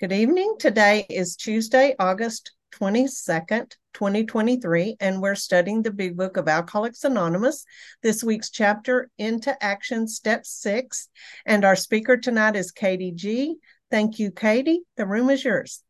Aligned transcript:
Good 0.00 0.12
evening. 0.12 0.54
Today 0.58 1.04
is 1.10 1.36
Tuesday, 1.36 1.94
August 1.98 2.52
22nd, 2.72 3.74
2023, 3.92 4.96
and 4.98 5.20
we're 5.20 5.34
studying 5.34 5.82
the 5.82 5.90
Big 5.90 6.16
Book 6.16 6.38
of 6.38 6.48
Alcoholics 6.48 7.04
Anonymous. 7.04 7.66
This 8.02 8.24
week's 8.24 8.48
chapter, 8.48 9.10
Into 9.18 9.62
Action, 9.62 10.08
Step 10.08 10.46
6. 10.46 11.06
And 11.44 11.66
our 11.66 11.76
speaker 11.76 12.16
tonight 12.16 12.56
is 12.56 12.72
Katie 12.72 13.12
G. 13.12 13.56
Thank 13.90 14.18
you, 14.18 14.30
Katie. 14.30 14.84
The 14.96 15.04
room 15.04 15.28
is 15.28 15.44
yours. 15.44 15.82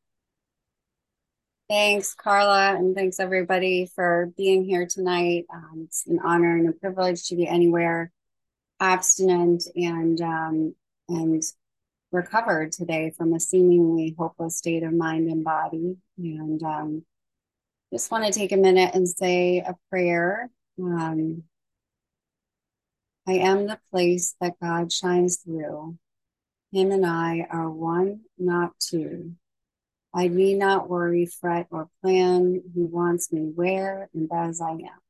Thanks, 1.69 2.13
Carla, 2.13 2.75
and 2.75 2.97
thanks 2.97 3.21
everybody 3.21 3.89
for 3.95 4.33
being 4.37 4.65
here 4.65 4.89
tonight. 4.89 5.47
Um, 5.55 5.85
it's 5.87 6.05
an 6.09 6.19
honor 6.25 6.57
and 6.57 6.69
a 6.69 6.73
privilege 6.73 7.29
to 7.29 7.37
be 7.37 7.47
anywhere 7.47 8.11
abstinent 8.81 9.69
and 9.77 10.21
um, 10.21 10.75
and 11.09 11.45
recovered 12.13 12.73
today 12.73 13.13
from 13.17 13.33
a 13.33 13.41
seemingly 13.41 14.15
hopeless 14.19 14.59
state 14.59 14.83
of 14.83 14.93
mind 14.93 15.29
and 15.29 15.45
body. 15.45 15.97
And 16.19 16.63
um, 16.63 17.05
just 17.93 18.11
want 18.11 18.25
to 18.25 18.33
take 18.33 18.53
a 18.53 18.57
minute 18.57 18.95
and 18.95 19.09
say 19.09 19.59
a 19.59 19.75
prayer. 19.91 20.51
Um, 20.79 21.45
I 23.29 23.35
am 23.35 23.67
the 23.67 23.79
place 23.91 24.35
that 24.41 24.59
God 24.61 24.93
shines 24.93 25.39
through. 25.39 25.97
Him 26.73 26.93
and 26.93 27.05
I 27.05 27.47
are 27.51 27.71
one, 27.71 28.21
not 28.39 28.73
two. 28.81 29.35
I 30.15 30.29
need 30.29 30.59
not 30.59 30.89
worry, 30.89 31.27
fret, 31.27 31.69
or 31.71 31.89
plan. 32.03 32.63
He 32.75 32.83
wants 32.83 33.33
me 33.33 33.41
where 33.41 34.09
and 34.15 34.29
as 34.33 34.61
I 34.61 34.71
am. 34.71 35.01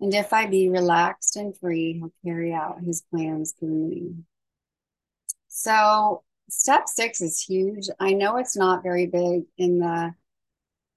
And 0.00 0.14
if 0.14 0.32
I 0.32 0.46
be 0.46 0.68
relaxed 0.68 1.36
and 1.36 1.56
free, 1.56 1.94
he'll 1.94 2.12
carry 2.24 2.52
out 2.52 2.82
his 2.82 3.02
plans 3.10 3.52
through 3.52 3.88
me. 3.88 4.14
So 5.54 6.22
step 6.48 6.88
six 6.88 7.20
is 7.20 7.38
huge. 7.38 7.88
I 8.00 8.14
know 8.14 8.38
it's 8.38 8.56
not 8.56 8.82
very 8.82 9.06
big 9.06 9.42
in 9.58 9.80
the 9.80 10.14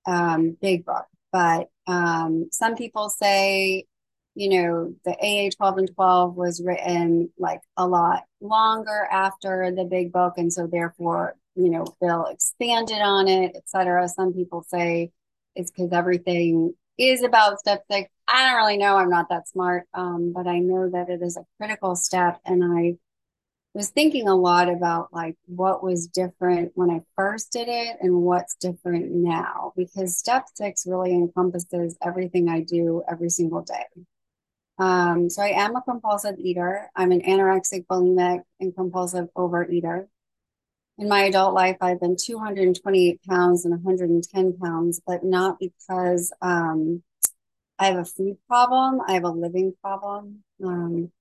um, 0.08 0.58
big 0.62 0.86
book, 0.86 1.06
but 1.34 1.70
um, 1.88 2.48
some 2.52 2.76
people 2.76 3.10
say, 3.10 3.86
you 4.34 4.50
know, 4.50 4.96
the 5.04 5.12
AA 5.12 5.50
12 5.56 5.78
and 5.78 5.94
12 5.94 6.36
was 6.36 6.64
written 6.64 7.32
like 7.38 7.60
a 7.76 7.86
lot 7.86 8.24
longer 8.40 9.08
after 9.12 9.74
the 9.76 9.84
big 9.84 10.14
book. 10.14 10.36
And 10.38 10.52
so 10.52 10.68
therefore, 10.68 11.36
you 11.56 11.70
know, 11.70 11.86
they'll 12.00 12.28
expand 12.28 12.92
it 12.92 13.02
on 13.02 13.28
it, 13.28 13.58
etc. 13.58 14.08
Some 14.08 14.34
people 14.34 14.64
say 14.64 15.12
it's 15.54 15.70
because 15.70 15.92
everything 15.92 16.74
is 16.98 17.24
about 17.24 17.60
step 17.60 17.84
six. 17.92 18.10
I 18.26 18.48
don't 18.48 18.58
really 18.58 18.78
know. 18.78 18.96
I'm 18.96 19.10
not 19.10 19.28
that 19.30 19.50
smart, 19.50 19.84
um, 19.94 20.32
but 20.34 20.48
I 20.48 20.60
know 20.60 20.90
that 20.90 21.10
it 21.10 21.22
is 21.22 21.36
a 21.36 21.46
critical 21.58 21.98
step. 21.98 22.40
And 22.46 22.64
I 22.64 22.96
was 23.76 23.90
thinking 23.90 24.30
a 24.30 24.36
lot 24.36 24.70
about 24.70 25.12
like 25.12 25.36
what 25.48 25.84
was 25.84 26.08
different 26.08 26.72
when 26.76 26.90
I 26.90 27.02
first 27.18 27.52
did 27.52 27.68
it 27.68 27.98
and 28.00 28.22
what's 28.22 28.56
different 28.56 29.12
now 29.12 29.74
because 29.76 30.18
step 30.18 30.46
six 30.56 30.86
really 30.88 31.12
encompasses 31.12 31.98
everything 32.02 32.48
I 32.48 32.62
do 32.62 33.04
every 33.10 33.30
single 33.30 33.64
day. 33.64 33.84
Um, 34.80 35.30
so 35.30 35.42
I 35.42 35.50
am 35.50 35.76
a 35.76 35.82
compulsive 35.82 36.40
eater. 36.40 36.90
I'm 36.96 37.12
an 37.12 37.22
anorexic, 37.22 37.86
bulimic, 37.88 38.44
and 38.62 38.74
compulsive 38.74 39.28
overeater. 39.38 40.08
In 40.98 41.10
my 41.10 41.26
adult 41.26 41.54
life, 41.54 41.76
I've 41.82 42.00
been 42.00 42.16
228 42.16 43.22
pounds 43.28 43.66
and 43.66 43.74
110 43.74 44.58
pounds, 44.58 45.02
but 45.06 45.26
not 45.26 45.60
because 45.60 46.32
um, 46.42 47.04
I 47.78 47.88
have 47.88 47.98
a 47.98 48.06
food 48.06 48.38
problem. 48.48 49.02
I 49.06 49.14
have 49.14 49.26
a 49.26 49.30
living 49.30 49.74
problem. 49.82 50.44
Um, 50.64 51.12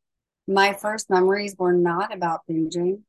my 0.46 0.74
first 0.74 1.08
memories 1.10 1.56
were 1.58 1.72
not 1.72 2.14
about 2.14 2.40
binging. 2.48 3.02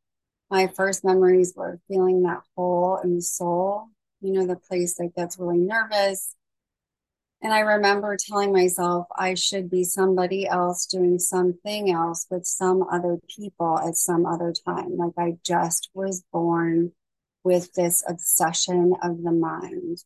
My 0.50 0.68
first 0.68 1.04
memories 1.04 1.54
were 1.56 1.80
feeling 1.88 2.24
that 2.24 2.42
hole 2.56 3.00
in 3.04 3.16
the 3.16 3.22
soul, 3.22 3.88
you 4.22 4.32
know, 4.32 4.46
the 4.46 4.56
place 4.56 4.96
that 4.96 5.16
gets 5.16 5.38
really 5.40 5.58
nervous. 5.58 6.36
And 7.42 7.54
I 7.54 7.60
remember 7.60 8.16
telling 8.18 8.54
myself 8.54 9.08
I 9.16 9.34
should 9.34 9.70
be 9.70 9.84
somebody 9.84 10.48
else 10.48 10.86
doing 10.86 11.20
something 11.20 11.92
else 11.92 12.26
with 12.30 12.46
some 12.46 12.84
other 12.92 13.20
people 13.36 13.80
at 13.80 13.98
some 13.98 14.26
other 14.26 14.54
time. 14.66 14.98
Like 14.98 15.14
I 15.18 15.38
just 15.44 15.90
was 15.94 16.24
born 16.32 16.94
with 17.44 17.74
this 17.74 18.04
obsession 18.08 18.94
of 19.04 19.22
the 19.22 19.32
mind. 19.32 20.00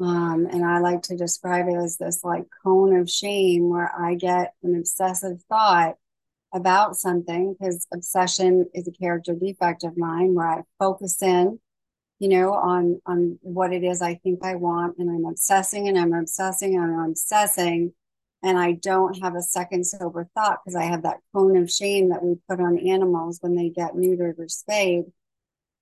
Um, 0.00 0.46
and 0.50 0.64
I 0.64 0.78
like 0.78 1.02
to 1.02 1.16
describe 1.16 1.66
it 1.68 1.74
as 1.76 1.98
this 1.98 2.22
like 2.22 2.46
cone 2.62 2.96
of 2.96 3.10
shame 3.10 3.68
where 3.68 3.92
I 3.98 4.14
get 4.14 4.54
an 4.62 4.76
obsessive 4.76 5.42
thought 5.48 5.96
about 6.52 6.96
something 6.96 7.54
because 7.54 7.86
obsession 7.92 8.66
is 8.74 8.88
a 8.88 8.92
character 8.92 9.34
defect 9.34 9.84
of 9.84 9.96
mine 9.96 10.34
where 10.34 10.48
I 10.48 10.62
focus 10.78 11.22
in, 11.22 11.58
you 12.18 12.28
know, 12.28 12.52
on 12.54 13.00
on 13.06 13.38
what 13.42 13.72
it 13.72 13.84
is 13.84 14.00
I 14.02 14.14
think 14.16 14.44
I 14.44 14.54
want 14.54 14.96
and 14.98 15.10
I'm 15.10 15.30
obsessing 15.30 15.88
and 15.88 15.98
I'm 15.98 16.12
obsessing 16.14 16.76
and 16.76 16.84
I'm 16.84 17.10
obsessing. 17.10 17.92
And 18.40 18.56
I 18.56 18.72
don't 18.72 19.20
have 19.20 19.34
a 19.34 19.42
second 19.42 19.84
sober 19.84 20.28
thought 20.34 20.60
because 20.64 20.76
I 20.76 20.84
have 20.84 21.02
that 21.02 21.18
cone 21.34 21.56
of 21.56 21.70
shame 21.70 22.10
that 22.10 22.22
we 22.22 22.36
put 22.48 22.60
on 22.60 22.78
animals 22.78 23.38
when 23.40 23.56
they 23.56 23.68
get 23.68 23.94
neutered 23.94 24.38
or 24.38 24.48
spayed. 24.48 25.06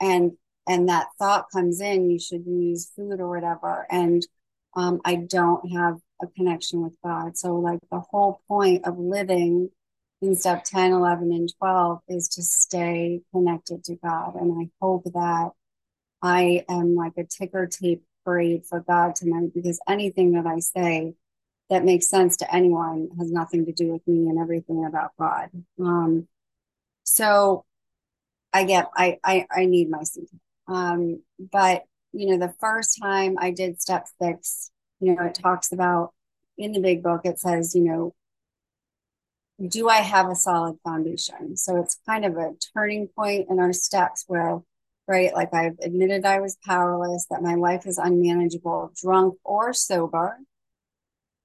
And 0.00 0.32
and 0.66 0.88
that 0.88 1.08
thought 1.18 1.50
comes 1.52 1.80
in 1.80 2.10
you 2.10 2.18
should 2.18 2.44
use 2.46 2.90
food 2.96 3.20
or 3.20 3.28
whatever. 3.28 3.86
And 3.90 4.26
um, 4.74 5.00
I 5.04 5.16
don't 5.16 5.70
have 5.72 5.98
a 6.22 6.26
connection 6.28 6.82
with 6.82 6.94
God. 7.04 7.36
So 7.36 7.56
like 7.56 7.80
the 7.90 8.00
whole 8.00 8.40
point 8.48 8.84
of 8.86 8.98
living 8.98 9.70
in 10.22 10.34
step 10.34 10.64
10, 10.64 10.92
11, 10.92 11.32
and 11.32 11.52
12 11.58 12.00
is 12.08 12.28
to 12.28 12.42
stay 12.42 13.20
connected 13.32 13.84
to 13.84 13.96
God. 13.96 14.34
And 14.36 14.62
I 14.62 14.70
hope 14.80 15.04
that 15.04 15.50
I 16.22 16.64
am 16.68 16.94
like 16.96 17.12
a 17.18 17.24
ticker 17.24 17.66
tape 17.66 18.02
parade 18.24 18.64
for 18.66 18.80
God 18.80 19.14
tonight 19.14 19.52
because 19.54 19.78
anything 19.88 20.32
that 20.32 20.46
I 20.46 20.58
say 20.58 21.14
that 21.70 21.84
makes 21.84 22.08
sense 22.08 22.36
to 22.38 22.54
anyone 22.54 23.08
has 23.18 23.30
nothing 23.30 23.66
to 23.66 23.72
do 23.72 23.92
with 23.92 24.06
me 24.06 24.28
and 24.28 24.38
everything 24.38 24.84
about 24.84 25.10
God. 25.18 25.50
Um, 25.80 26.28
so 27.04 27.64
I 28.52 28.64
get, 28.64 28.88
I, 28.94 29.18
I, 29.22 29.46
I 29.50 29.64
need 29.66 29.90
my 29.90 30.02
seat. 30.04 30.28
Um, 30.68 31.22
but 31.38 31.84
you 32.12 32.28
know, 32.28 32.46
the 32.46 32.54
first 32.60 32.98
time 33.00 33.36
I 33.38 33.50
did 33.50 33.80
step 33.80 34.06
six, 34.20 34.70
you 35.00 35.14
know, 35.14 35.24
it 35.24 35.34
talks 35.34 35.72
about 35.72 36.12
in 36.56 36.72
the 36.72 36.80
big 36.80 37.02
book, 37.02 37.22
it 37.24 37.38
says, 37.38 37.74
you 37.74 37.82
know, 37.82 38.14
do 39.64 39.88
I 39.88 39.96
have 39.96 40.28
a 40.28 40.34
solid 40.34 40.78
foundation? 40.84 41.56
So 41.56 41.76
it's 41.76 41.98
kind 42.06 42.24
of 42.24 42.36
a 42.36 42.54
turning 42.74 43.08
point 43.08 43.48
in 43.48 43.58
our 43.58 43.72
steps 43.72 44.24
where, 44.26 44.60
right, 45.08 45.32
like 45.34 45.54
I've 45.54 45.78
admitted 45.80 46.24
I 46.26 46.40
was 46.40 46.58
powerless, 46.64 47.26
that 47.30 47.42
my 47.42 47.54
life 47.54 47.86
is 47.86 47.98
unmanageable, 47.98 48.92
drunk 49.00 49.36
or 49.44 49.72
sober. 49.72 50.38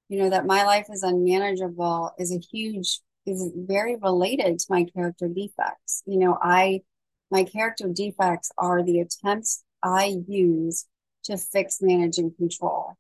You 0.10 0.20
know, 0.20 0.30
that 0.30 0.46
my 0.46 0.66
life 0.66 0.88
is 0.92 1.04
unmanageable 1.04 2.12
is 2.18 2.36
a 2.36 2.40
huge, 2.40 3.00
is 3.26 3.52
very 3.56 3.96
related 3.96 4.60
to 4.60 4.66
my 4.70 4.84
character 4.84 5.30
defects. 5.30 6.04
You 6.06 6.20
know, 6.20 6.38
I, 6.42 6.82
my 7.30 7.46
character 7.46 7.88
defects 7.88 8.52
are 8.58 8.84
the 8.84 9.00
attempts 9.00 9.64
I 9.82 10.18
use 10.28 10.86
to 11.24 11.38
fix, 11.38 11.82
manage, 11.82 12.18
and 12.18 12.36
control. 12.36 12.98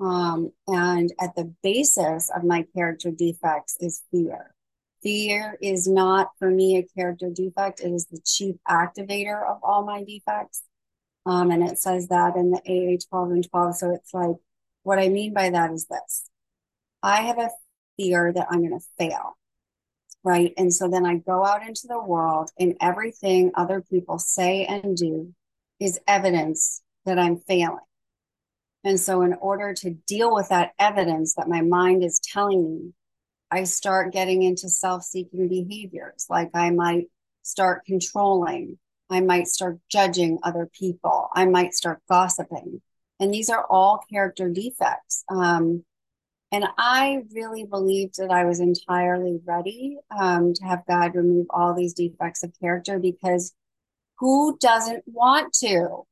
Um, 0.00 0.52
and 0.66 1.12
at 1.20 1.34
the 1.34 1.52
basis 1.62 2.30
of 2.34 2.44
my 2.44 2.64
character 2.74 3.10
defects 3.10 3.76
is 3.80 4.02
fear. 4.10 4.54
Fear 5.02 5.58
is 5.60 5.86
not 5.88 6.30
for 6.38 6.50
me 6.50 6.76
a 6.76 6.86
character 6.98 7.30
defect, 7.30 7.80
it 7.80 7.90
is 7.92 8.06
the 8.06 8.20
chief 8.24 8.56
activator 8.68 9.48
of 9.48 9.58
all 9.62 9.84
my 9.84 10.04
defects. 10.04 10.62
Um, 11.26 11.50
and 11.50 11.62
it 11.62 11.78
says 11.78 12.08
that 12.08 12.36
in 12.36 12.50
the 12.50 12.58
AA 12.58 12.98
12 13.10 13.30
and 13.30 13.50
12. 13.50 13.76
So 13.76 13.94
it's 13.94 14.14
like, 14.14 14.36
what 14.82 14.98
I 14.98 15.08
mean 15.08 15.34
by 15.34 15.50
that 15.50 15.72
is 15.72 15.86
this 15.86 16.28
I 17.02 17.22
have 17.22 17.38
a 17.38 17.50
fear 17.96 18.32
that 18.32 18.46
I'm 18.50 18.60
going 18.60 18.78
to 18.78 18.86
fail. 18.98 19.36
Right. 20.24 20.52
And 20.56 20.72
so 20.74 20.88
then 20.88 21.06
I 21.06 21.16
go 21.16 21.44
out 21.44 21.66
into 21.66 21.86
the 21.86 22.02
world, 22.02 22.50
and 22.58 22.76
everything 22.80 23.52
other 23.54 23.80
people 23.80 24.18
say 24.18 24.64
and 24.64 24.96
do 24.96 25.32
is 25.78 26.00
evidence 26.08 26.82
that 27.04 27.18
I'm 27.18 27.36
failing. 27.36 27.78
And 28.88 28.98
so, 28.98 29.20
in 29.20 29.34
order 29.34 29.74
to 29.74 29.90
deal 30.06 30.32
with 30.32 30.48
that 30.48 30.72
evidence 30.78 31.34
that 31.34 31.46
my 31.46 31.60
mind 31.60 32.02
is 32.02 32.18
telling 32.20 32.64
me, 32.64 32.94
I 33.50 33.64
start 33.64 34.14
getting 34.14 34.42
into 34.42 34.70
self 34.70 35.02
seeking 35.02 35.46
behaviors. 35.46 36.24
Like 36.30 36.48
I 36.54 36.70
might 36.70 37.08
start 37.42 37.84
controlling, 37.84 38.78
I 39.10 39.20
might 39.20 39.46
start 39.48 39.78
judging 39.90 40.38
other 40.42 40.70
people, 40.72 41.28
I 41.34 41.44
might 41.44 41.74
start 41.74 42.00
gossiping. 42.08 42.80
And 43.20 43.30
these 43.30 43.50
are 43.50 43.66
all 43.68 44.02
character 44.10 44.48
defects. 44.48 45.22
Um, 45.28 45.84
and 46.50 46.64
I 46.78 47.24
really 47.34 47.64
believed 47.64 48.14
that 48.16 48.30
I 48.30 48.46
was 48.46 48.58
entirely 48.58 49.38
ready 49.44 49.98
um, 50.18 50.54
to 50.54 50.64
have 50.64 50.86
God 50.88 51.14
remove 51.14 51.44
all 51.50 51.74
these 51.74 51.92
defects 51.92 52.42
of 52.42 52.58
character 52.58 52.98
because 52.98 53.52
who 54.18 54.56
doesn't 54.56 55.04
want 55.06 55.52
to? 55.60 56.06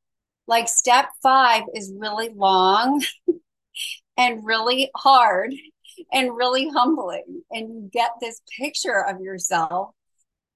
Like 0.47 0.67
step 0.67 1.09
five 1.21 1.63
is 1.73 1.93
really 1.97 2.29
long 2.29 3.03
and 4.17 4.45
really 4.45 4.89
hard 4.95 5.53
and 6.11 6.35
really 6.35 6.69
humbling. 6.69 7.43
And 7.51 7.69
you 7.69 7.89
get 7.91 8.11
this 8.21 8.41
picture 8.57 9.05
of 9.05 9.21
yourself 9.21 9.91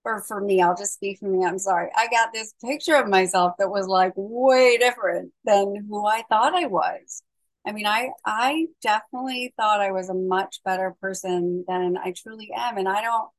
or 0.03 0.21
for 0.23 0.41
me, 0.41 0.61
I'll 0.61 0.75
just 0.75 0.93
speak 0.93 1.19
for 1.19 1.27
me. 1.27 1.45
I'm 1.45 1.59
sorry. 1.59 1.89
I 1.95 2.07
got 2.07 2.33
this 2.33 2.53
picture 2.63 2.95
of 2.95 3.07
myself 3.07 3.53
that 3.59 3.69
was 3.69 3.87
like 3.87 4.13
way 4.15 4.77
different 4.77 5.31
than 5.45 5.85
who 5.87 6.05
I 6.05 6.23
thought 6.29 6.55
I 6.55 6.67
was. 6.67 7.23
I 7.65 7.71
mean, 7.71 7.85
I 7.85 8.09
I 8.25 8.67
definitely 8.81 9.53
thought 9.57 9.81
I 9.81 9.91
was 9.91 10.09
a 10.09 10.15
much 10.15 10.61
better 10.65 10.95
person 11.01 11.63
than 11.67 11.97
I 11.97 12.13
truly 12.17 12.49
am. 12.55 12.77
And 12.77 12.87
I 12.89 13.01
don't 13.01 13.29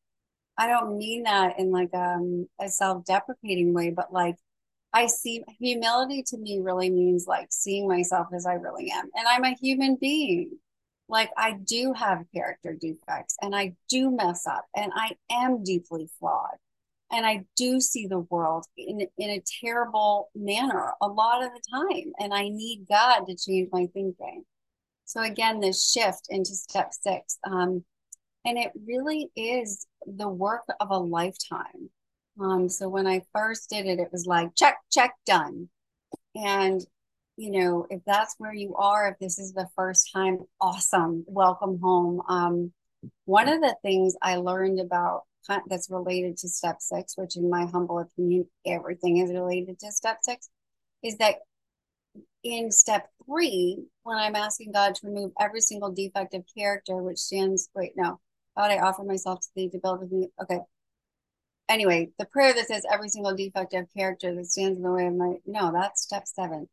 I 0.58 0.68
don't 0.68 0.98
mean 0.98 1.24
that 1.24 1.58
in 1.58 1.72
like 1.72 1.92
um, 1.94 2.48
a 2.60 2.68
self-deprecating 2.68 3.74
way, 3.74 3.90
but 3.90 4.12
like 4.12 4.36
I 4.92 5.06
see 5.06 5.42
humility 5.58 6.22
to 6.28 6.36
me 6.36 6.60
really 6.60 6.90
means 6.90 7.26
like 7.26 7.48
seeing 7.50 7.88
myself 7.88 8.28
as 8.34 8.46
I 8.46 8.54
really 8.54 8.90
am. 8.90 9.08
And 9.14 9.26
I'm 9.26 9.44
a 9.44 9.56
human 9.60 9.96
being. 9.96 10.58
Like 11.08 11.30
I 11.36 11.52
do 11.52 11.92
have 11.92 12.24
character 12.34 12.76
defects 12.78 13.36
and 13.42 13.54
I 13.54 13.74
do 13.88 14.10
mess 14.10 14.46
up 14.46 14.66
and 14.76 14.92
I 14.94 15.16
am 15.30 15.62
deeply 15.62 16.08
flawed. 16.18 16.56
And 17.10 17.26
I 17.26 17.44
do 17.56 17.80
see 17.80 18.06
the 18.06 18.20
world 18.20 18.64
in, 18.78 19.06
in 19.18 19.30
a 19.30 19.42
terrible 19.60 20.30
manner 20.34 20.92
a 21.02 21.08
lot 21.08 21.44
of 21.44 21.50
the 21.52 21.60
time. 21.70 22.12
And 22.18 22.32
I 22.32 22.48
need 22.48 22.86
God 22.88 23.24
to 23.26 23.36
change 23.36 23.68
my 23.70 23.86
thinking. 23.92 24.44
So 25.04 25.20
again, 25.22 25.60
this 25.60 25.92
shift 25.92 26.28
into 26.30 26.54
step 26.54 26.92
six. 26.92 27.38
Um, 27.44 27.84
and 28.46 28.58
it 28.58 28.72
really 28.86 29.30
is 29.36 29.86
the 30.06 30.28
work 30.28 30.62
of 30.80 30.90
a 30.90 30.98
lifetime. 30.98 31.90
Um, 32.40 32.68
so 32.68 32.88
when 32.88 33.06
I 33.06 33.22
first 33.34 33.70
did 33.70 33.86
it, 33.86 33.98
it 33.98 34.08
was 34.12 34.26
like 34.26 34.54
check, 34.56 34.78
check, 34.90 35.12
done. 35.26 35.68
And 36.34 36.84
you 37.36 37.50
know, 37.50 37.86
if 37.88 38.02
that's 38.06 38.34
where 38.38 38.52
you 38.52 38.74
are, 38.76 39.08
if 39.08 39.18
this 39.18 39.38
is 39.38 39.52
the 39.52 39.68
first 39.74 40.10
time, 40.12 40.38
awesome, 40.60 41.24
welcome 41.26 41.78
home. 41.80 42.22
Um, 42.28 42.72
one 43.24 43.48
of 43.48 43.60
the 43.60 43.74
things 43.82 44.14
I 44.22 44.36
learned 44.36 44.80
about 44.80 45.22
that's 45.66 45.90
related 45.90 46.36
to 46.38 46.48
step 46.48 46.76
six, 46.80 47.16
which 47.16 47.36
in 47.36 47.50
my 47.50 47.66
humble 47.66 47.98
opinion, 47.98 48.46
everything 48.66 49.18
is 49.18 49.30
related 49.30 49.78
to 49.80 49.90
step 49.90 50.18
six, 50.22 50.48
is 51.02 51.16
that 51.18 51.36
in 52.44 52.70
step 52.70 53.08
three, 53.24 53.84
when 54.02 54.18
I'm 54.18 54.36
asking 54.36 54.72
God 54.72 54.94
to 54.96 55.06
remove 55.06 55.32
every 55.40 55.60
single 55.60 55.90
defective 55.90 56.42
character, 56.56 56.96
which 56.96 57.18
stands, 57.18 57.70
wait, 57.74 57.92
no, 57.96 58.20
how 58.56 58.64
I 58.64 58.78
offer 58.78 59.04
myself 59.04 59.40
to 59.40 59.48
thee 59.54 59.70
to 59.70 59.78
build 59.78 60.00
with 60.00 60.12
me? 60.12 60.28
Okay. 60.40 60.60
Anyway, 61.68 62.10
the 62.18 62.26
prayer 62.26 62.52
that 62.52 62.66
says 62.66 62.84
every 62.92 63.08
single 63.08 63.34
defect 63.34 63.72
of 63.74 63.86
character 63.96 64.34
that 64.34 64.46
stands 64.46 64.76
in 64.76 64.82
the 64.82 64.92
way 64.92 65.06
of 65.06 65.14
my, 65.14 65.34
no, 65.46 65.72
that's 65.72 66.02
step 66.02 66.26
seven. 66.26 66.68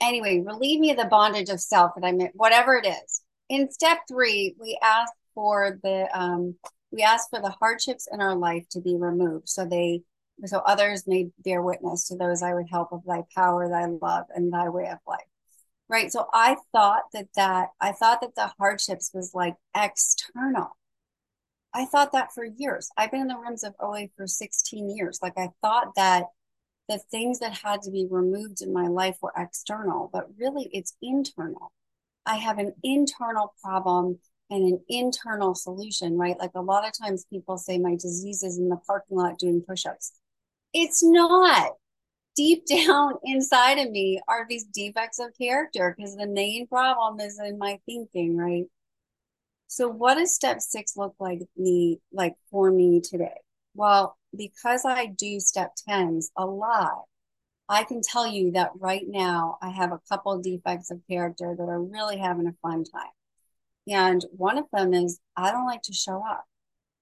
Anyway, 0.00 0.40
relieve 0.40 0.80
me 0.80 0.90
of 0.90 0.96
the 0.96 1.04
bondage 1.04 1.48
of 1.48 1.60
self 1.60 1.92
that 1.94 2.06
I 2.06 2.12
meant, 2.12 2.34
whatever 2.34 2.76
it 2.76 2.86
is. 2.86 3.22
In 3.48 3.70
step 3.70 3.98
three, 4.08 4.54
we 4.58 4.78
ask 4.82 5.12
for 5.34 5.78
the, 5.82 6.08
um, 6.18 6.54
we 6.92 7.02
ask 7.02 7.28
for 7.30 7.40
the 7.40 7.50
hardships 7.50 8.08
in 8.10 8.20
our 8.20 8.36
life 8.36 8.64
to 8.70 8.80
be 8.80 8.96
removed 8.96 9.48
so 9.48 9.64
they 9.64 10.02
so 10.46 10.58
others 10.60 11.06
may 11.06 11.28
bear 11.44 11.60
witness 11.60 12.08
to 12.08 12.16
those 12.16 12.42
I 12.42 12.54
would 12.54 12.68
help 12.70 12.92
of 12.92 13.04
thy 13.04 13.24
power, 13.36 13.68
thy 13.68 13.84
love, 13.84 14.24
and 14.34 14.50
thy 14.50 14.70
way 14.70 14.88
of 14.88 14.98
life 15.06 15.20
right 15.90 16.10
so 16.10 16.28
i 16.32 16.56
thought 16.72 17.02
that 17.12 17.26
that 17.34 17.68
i 17.80 17.92
thought 17.92 18.20
that 18.22 18.34
the 18.36 18.50
hardships 18.58 19.10
was 19.12 19.34
like 19.34 19.56
external 19.76 20.76
I 21.72 21.84
thought 21.84 22.12
that 22.12 22.32
for 22.32 22.44
years. 22.44 22.90
I've 22.96 23.10
been 23.10 23.20
in 23.20 23.28
the 23.28 23.36
rooms 23.36 23.64
of 23.64 23.74
OA 23.80 24.08
for 24.16 24.26
16 24.26 24.96
years. 24.96 25.20
Like 25.22 25.38
I 25.38 25.50
thought 25.62 25.94
that 25.96 26.24
the 26.88 26.98
things 26.98 27.38
that 27.38 27.52
had 27.52 27.82
to 27.82 27.90
be 27.90 28.06
removed 28.10 28.62
in 28.62 28.72
my 28.72 28.88
life 28.88 29.16
were 29.22 29.32
external, 29.36 30.10
but 30.12 30.28
really 30.36 30.68
it's 30.72 30.96
internal. 31.00 31.72
I 32.26 32.36
have 32.36 32.58
an 32.58 32.74
internal 32.82 33.54
problem 33.62 34.18
and 34.50 34.64
an 34.64 34.80
internal 34.88 35.54
solution, 35.54 36.18
right? 36.18 36.38
Like 36.38 36.50
a 36.56 36.60
lot 36.60 36.86
of 36.86 36.92
times 37.00 37.24
people 37.30 37.56
say 37.56 37.78
my 37.78 37.94
disease 37.94 38.42
is 38.42 38.58
in 38.58 38.68
the 38.68 38.76
parking 38.76 39.16
lot 39.16 39.38
doing 39.38 39.62
push 39.66 39.86
ups. 39.86 40.12
It's 40.74 41.02
not. 41.02 41.72
Deep 42.36 42.66
down 42.86 43.14
inside 43.24 43.78
of 43.78 43.90
me 43.90 44.20
are 44.26 44.46
these 44.48 44.64
defects 44.64 45.20
of 45.20 45.36
character 45.38 45.94
because 45.96 46.16
the 46.16 46.26
main 46.26 46.66
problem 46.66 47.20
is 47.20 47.38
in 47.38 47.58
my 47.58 47.78
thinking, 47.86 48.36
right? 48.36 48.64
So 49.70 49.86
what 49.86 50.16
does 50.16 50.34
step 50.34 50.60
six 50.60 50.96
look 50.96 51.14
like 51.20 51.42
me 51.56 52.00
like 52.12 52.34
for 52.50 52.72
me 52.72 53.00
today? 53.00 53.36
Well, 53.76 54.16
because 54.36 54.84
I 54.84 55.06
do 55.06 55.38
step 55.38 55.76
tens 55.88 56.32
a 56.36 56.44
lot, 56.44 57.04
I 57.68 57.84
can 57.84 58.02
tell 58.02 58.26
you 58.26 58.50
that 58.52 58.72
right 58.80 59.04
now 59.06 59.58
I 59.62 59.70
have 59.70 59.92
a 59.92 60.00
couple 60.08 60.32
of 60.32 60.42
defects 60.42 60.90
of 60.90 61.00
character 61.08 61.54
that 61.56 61.62
are 61.62 61.80
really 61.80 62.18
having 62.18 62.48
a 62.48 62.56
fun 62.62 62.82
time. 62.82 63.12
And 63.86 64.24
one 64.32 64.58
of 64.58 64.66
them 64.72 64.92
is 64.92 65.20
I 65.36 65.52
don't 65.52 65.66
like 65.66 65.82
to 65.82 65.92
show 65.92 66.20
up. 66.26 66.46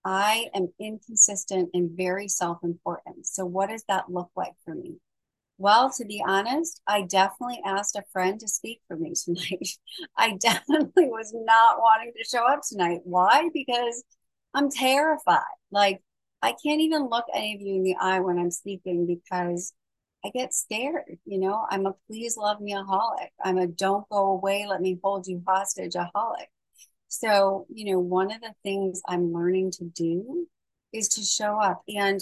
I 0.05 0.51
am 0.55 0.69
inconsistent 0.79 1.71
and 1.73 1.91
very 1.97 2.29
self 2.29 2.59
important. 2.63 3.27
So, 3.27 3.47
what 3.47 3.71
does 3.71 3.85
that 3.89 4.13
look 4.13 4.31
like 4.37 4.55
for 4.67 4.75
me? 4.75 5.01
Well, 5.59 5.91
to 5.97 6.05
be 6.05 6.23
honest, 6.27 6.81
I 6.87 7.03
definitely 7.03 7.61
asked 7.65 7.97
a 7.97 8.05
friend 8.13 8.39
to 8.41 8.49
speak 8.49 8.81
for 8.87 8.97
me 8.97 9.15
tonight. 9.25 9.69
I 10.17 10.37
definitely 10.37 11.07
was 11.07 11.33
not 11.35 11.79
wanting 11.81 12.13
to 12.17 12.25
show 12.25 12.47
up 12.47 12.61
tonight. 12.69 13.01
Why? 13.05 13.49
Because 13.53 14.05
I'm 14.55 14.71
terrified. 14.71 15.43
Like, 15.71 16.01
I 16.43 16.53
can't 16.63 16.81
even 16.81 17.09
look 17.09 17.25
any 17.35 17.55
of 17.57 17.61
you 17.61 17.75
in 17.75 17.83
the 17.83 17.97
eye 18.01 18.21
when 18.21 18.39
I'm 18.39 18.53
speaking 18.53 19.07
because 19.07 19.73
I 20.25 20.31
get 20.31 20.55
scared. 20.55 21.19
You 21.25 21.39
know, 21.41 21.67
I'm 21.69 21.87
a 21.87 21.95
please 22.07 22.37
love 22.37 22.61
me 22.61 22.73
aholic. 22.75 23.29
I'm 23.45 23.59
a 23.59 23.67
don't 23.67 24.09
go 24.11 24.29
away, 24.33 24.67
let 24.69 24.81
me 24.81 24.99
hold 25.03 25.27
you 25.27 25.43
hostage 25.47 25.95
aholic. 25.95 26.47
So, 27.09 27.67
you 27.71 27.93
know, 27.93 28.01
one 28.01 28.31
of 28.33 28.41
the 28.41 28.55
things 28.63 29.01
I'm 29.09 29.33
learning 29.33 29.73
to 29.73 29.85
do 29.85 30.47
is 30.93 31.09
to 31.11 31.23
show 31.23 31.61
up. 31.61 31.83
And 31.89 32.21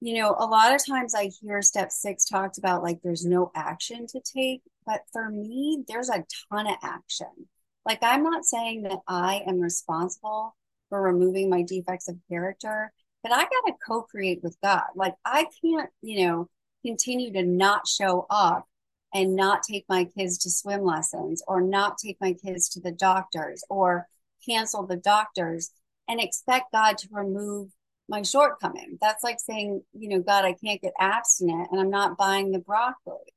you 0.00 0.14
know, 0.14 0.34
a 0.38 0.46
lot 0.46 0.74
of 0.74 0.84
times 0.84 1.14
I 1.14 1.30
hear 1.40 1.60
step 1.60 1.90
six 1.92 2.24
talked 2.24 2.58
about 2.58 2.82
like 2.82 3.00
there's 3.02 3.24
no 3.24 3.50
action 3.54 4.06
to 4.08 4.20
take, 4.20 4.62
but 4.86 5.02
for 5.12 5.28
me, 5.28 5.84
there's 5.86 6.08
a 6.08 6.24
ton 6.50 6.66
of 6.66 6.76
action. 6.82 7.48
Like, 7.84 7.98
I'm 8.02 8.22
not 8.22 8.44
saying 8.44 8.82
that 8.82 9.00
I 9.06 9.42
am 9.46 9.60
responsible 9.60 10.56
for 10.88 11.02
removing 11.02 11.50
my 11.50 11.62
defects 11.62 12.08
of 12.08 12.16
character, 12.28 12.92
but 13.22 13.32
I 13.32 13.42
got 13.42 13.66
to 13.66 13.74
co 13.86 14.02
create 14.02 14.42
with 14.42 14.56
God. 14.62 14.84
Like, 14.94 15.14
I 15.24 15.46
can't, 15.62 15.90
you 16.02 16.26
know, 16.26 16.48
continue 16.84 17.32
to 17.34 17.42
not 17.42 17.86
show 17.86 18.26
up 18.30 18.66
and 19.14 19.34
not 19.34 19.62
take 19.68 19.84
my 19.88 20.04
kids 20.04 20.38
to 20.38 20.50
swim 20.50 20.82
lessons 20.82 21.42
or 21.46 21.60
not 21.60 21.98
take 21.98 22.16
my 22.20 22.32
kids 22.32 22.68
to 22.70 22.80
the 22.80 22.92
doctors 22.92 23.64
or 23.68 24.06
cancel 24.48 24.86
the 24.86 24.96
doctors 24.96 25.70
and 26.08 26.20
expect 26.20 26.72
God 26.72 26.96
to 26.98 27.08
remove 27.10 27.70
my 28.10 28.22
shortcoming. 28.22 28.98
That's 29.00 29.24
like 29.24 29.38
saying, 29.40 29.82
you 29.94 30.08
know, 30.10 30.20
God, 30.20 30.44
I 30.44 30.54
can't 30.62 30.82
get 30.82 30.92
abstinent 31.00 31.68
and 31.70 31.80
I'm 31.80 31.90
not 31.90 32.18
buying 32.18 32.52
the 32.52 32.58
broccoli. 32.58 33.32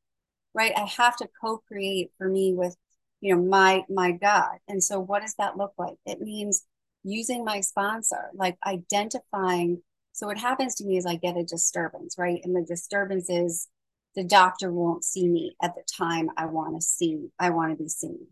Right? 0.56 0.74
I 0.75 0.86
have 0.98 1.15
to 1.18 1.30
co-create 1.42 2.12
for 2.18 2.27
me 2.27 2.53
with, 2.53 2.75
you 3.22 3.36
know, 3.36 3.42
my 3.42 3.84
my 3.89 4.12
God. 4.12 4.58
And 4.68 4.84
so 4.84 5.00
what 5.00 5.22
does 5.22 5.36
that 5.36 5.58
look 5.58 5.74
like? 5.77 5.96
It 6.06 6.20
means 6.20 6.65
using 7.03 7.44
my 7.44 7.62
sponsor, 7.62 8.30
like 8.36 8.58
identifying. 8.65 9.82
So 10.12 10.27
what 10.27 10.38
happens 10.38 10.75
to 10.75 10.86
me 10.86 10.98
is 10.98 11.06
I 11.06 11.15
get 11.15 11.38
a 11.38 11.44
disturbance, 11.44 12.15
right? 12.18 12.39
And 12.44 12.56
the 12.56 12.65
disturbance 12.68 13.30
is 13.30 13.68
the 14.15 14.24
doctor 14.24 14.72
won't 14.72 15.03
see 15.03 15.27
me 15.27 15.56
at 15.62 15.74
the 15.75 15.84
time 15.98 16.30
I 16.38 16.46
want 16.46 16.75
to 16.75 16.82
see, 16.82 17.30
I 17.39 17.50
want 17.50 17.72
to 17.72 17.84
be 17.84 17.89
seen 17.89 18.27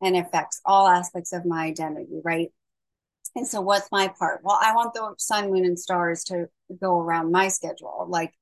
and 0.00 0.16
affects 0.16 0.60
all 0.64 0.88
aspects 0.88 1.32
of 1.32 1.44
my 1.44 1.64
identity, 1.64 2.20
right? 2.24 2.50
And 3.36 3.46
so, 3.46 3.60
what's 3.60 3.92
my 3.92 4.08
part? 4.08 4.40
Well, 4.42 4.58
I 4.60 4.74
want 4.74 4.94
the 4.94 5.14
sun, 5.18 5.50
moon, 5.50 5.66
and 5.66 5.78
stars 5.78 6.24
to 6.24 6.48
go 6.80 6.98
around 6.98 7.30
my 7.30 7.48
schedule. 7.48 8.06
Like, 8.08 8.32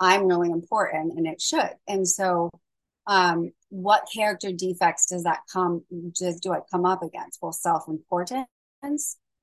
I'm 0.00 0.26
really 0.26 0.50
important 0.50 1.16
and 1.16 1.26
it 1.26 1.40
should. 1.40 1.70
And 1.86 2.06
so, 2.06 2.50
um, 3.06 3.52
what 3.68 4.08
character 4.12 4.50
defects 4.50 5.06
does 5.06 5.22
that 5.22 5.42
come, 5.52 5.84
just 6.10 6.42
do 6.42 6.52
I 6.52 6.60
come 6.68 6.84
up 6.84 7.02
against? 7.04 7.38
Well, 7.40 7.52
self 7.52 7.86
importance, 7.86 8.48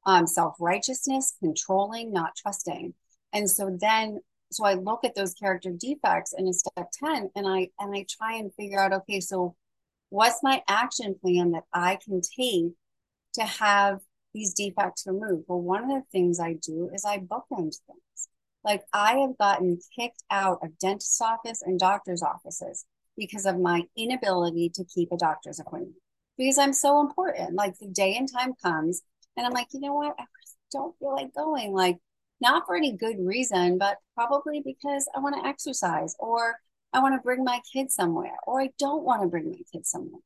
um, 0.05 0.27
self 0.27 0.55
righteousness, 0.59 1.35
controlling, 1.39 2.11
not 2.11 2.35
trusting. 2.35 2.93
And 3.31 3.49
so, 3.49 3.77
then, 3.79 4.19
so 4.51 4.65
I 4.65 4.73
look 4.73 5.05
at 5.05 5.15
those 5.15 5.33
character 5.35 5.71
defects 5.71 6.33
in 6.37 6.47
a 6.49 6.53
step 6.53 6.89
10 7.01 7.29
and 7.33 7.47
I, 7.47 7.69
and 7.79 7.95
I 7.95 8.05
try 8.09 8.35
and 8.35 8.53
figure 8.55 8.79
out, 8.79 8.91
okay, 8.91 9.21
so 9.21 9.55
what's 10.09 10.43
my 10.43 10.61
action 10.67 11.15
plan 11.21 11.51
that 11.51 11.63
I 11.71 11.97
can 12.03 12.19
take 12.21 12.73
to 13.35 13.43
have 13.43 14.01
these 14.33 14.53
defects 14.53 15.05
removed? 15.05 15.45
Well, 15.47 15.61
one 15.61 15.83
of 15.83 15.89
the 15.89 16.03
things 16.11 16.39
I 16.39 16.53
do 16.53 16.89
is 16.93 17.05
I 17.05 17.19
bookend 17.19 17.75
things. 17.85 18.29
Like 18.63 18.83
I 18.93 19.17
have 19.19 19.37
gotten 19.37 19.79
kicked 19.97 20.23
out 20.29 20.59
of 20.61 20.77
dentist 20.77 21.21
office 21.21 21.61
and 21.61 21.79
doctor's 21.79 22.21
offices 22.21 22.85
because 23.17 23.45
of 23.45 23.59
my 23.59 23.83
inability 23.95 24.69
to 24.75 24.83
keep 24.83 25.11
a 25.11 25.17
doctor's 25.17 25.59
appointment 25.59 25.95
because 26.37 26.57
I'm 26.57 26.73
so 26.73 27.01
important. 27.01 27.55
Like 27.55 27.77
the 27.79 27.87
day 27.87 28.15
and 28.15 28.31
time 28.31 28.53
comes 28.61 29.01
and 29.35 29.45
I'm 29.45 29.53
like, 29.53 29.67
you 29.73 29.79
know 29.79 29.93
what? 29.93 30.15
I 30.19 30.25
don't 30.71 30.97
feel 30.99 31.13
like 31.13 31.33
going. 31.33 31.73
Like 31.73 31.97
not 32.39 32.65
for 32.65 32.75
any 32.75 32.95
good 32.95 33.17
reason, 33.19 33.77
but 33.77 33.97
probably 34.15 34.61
because 34.63 35.09
I 35.15 35.19
want 35.19 35.35
to 35.41 35.47
exercise 35.47 36.15
or 36.19 36.57
I 36.93 36.99
want 36.99 37.15
to 37.15 37.23
bring 37.23 37.43
my 37.43 37.61
kids 37.73 37.95
somewhere 37.95 38.37
or 38.45 38.61
I 38.61 38.69
don't 38.79 39.03
want 39.03 39.21
to 39.23 39.27
bring 39.27 39.49
my 39.49 39.61
kids 39.73 39.89
somewhere. 39.89 40.21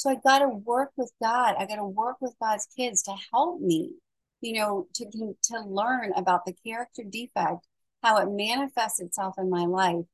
So 0.00 0.10
I 0.10 0.16
got 0.16 0.40
to 0.40 0.48
work 0.48 0.90
with 0.96 1.12
God. 1.22 1.56
I 1.58 1.66
got 1.66 1.76
to 1.76 1.84
work 1.84 2.16
with 2.20 2.34
God's 2.40 2.66
kids 2.76 3.02
to 3.04 3.14
help 3.32 3.60
me 3.60 3.94
you 4.40 4.54
know, 4.54 4.86
to, 4.94 5.34
to 5.42 5.60
learn 5.60 6.12
about 6.16 6.44
the 6.44 6.54
character 6.64 7.02
defect, 7.02 7.66
how 8.02 8.16
it 8.18 8.30
manifests 8.30 9.00
itself 9.00 9.34
in 9.38 9.50
my 9.50 9.66
life, 9.66 10.04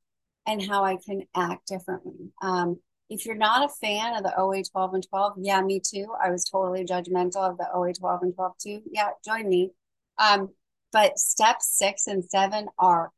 and 0.45 0.61
how 0.61 0.83
I 0.83 0.97
can 0.97 1.23
act 1.35 1.67
differently. 1.67 2.31
Um, 2.41 2.79
if 3.09 3.25
you're 3.25 3.35
not 3.35 3.69
a 3.69 3.73
fan 3.73 4.15
of 4.15 4.23
the 4.23 4.37
OA 4.37 4.63
12 4.63 4.93
and 4.95 5.07
12, 5.07 5.33
yeah, 5.37 5.61
me 5.61 5.79
too. 5.79 6.07
I 6.21 6.29
was 6.29 6.43
totally 6.43 6.83
judgmental 6.83 7.49
of 7.49 7.57
the 7.57 7.67
OA 7.73 7.93
12 7.93 8.23
and 8.23 8.35
12 8.35 8.53
too. 8.61 8.81
Yeah, 8.91 9.09
join 9.23 9.47
me. 9.47 9.71
Um, 10.17 10.49
but 10.91 11.17
step 11.17 11.57
six 11.61 12.07
and 12.07 12.23
seven 12.23 12.67
are 12.77 13.11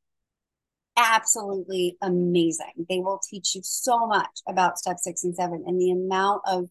absolutely 1.00 1.98
amazing. 2.02 2.86
They 2.90 3.00
will 3.00 3.20
teach 3.20 3.56
you 3.56 3.62
so 3.64 4.06
much 4.06 4.42
about 4.48 4.78
step 4.78 4.98
six 5.00 5.24
and 5.24 5.36
seven 5.36 5.64
and 5.66 5.80
the 5.80 5.92
amount 5.92 6.42
of 6.46 6.70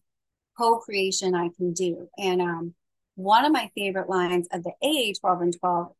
co-creation 0.57 1.35
I 1.35 1.49
can 1.57 1.73
do. 1.73 2.09
And 2.17 2.41
um, 2.41 2.73
one 3.15 3.45
of 3.45 3.51
my 3.51 3.71
favorite 3.75 4.09
lines 4.09 4.47
of 4.51 4.63
the 4.63 4.73
AA 4.83 5.13
12 5.19 5.41
and 5.41 5.59
12, 5.59 5.91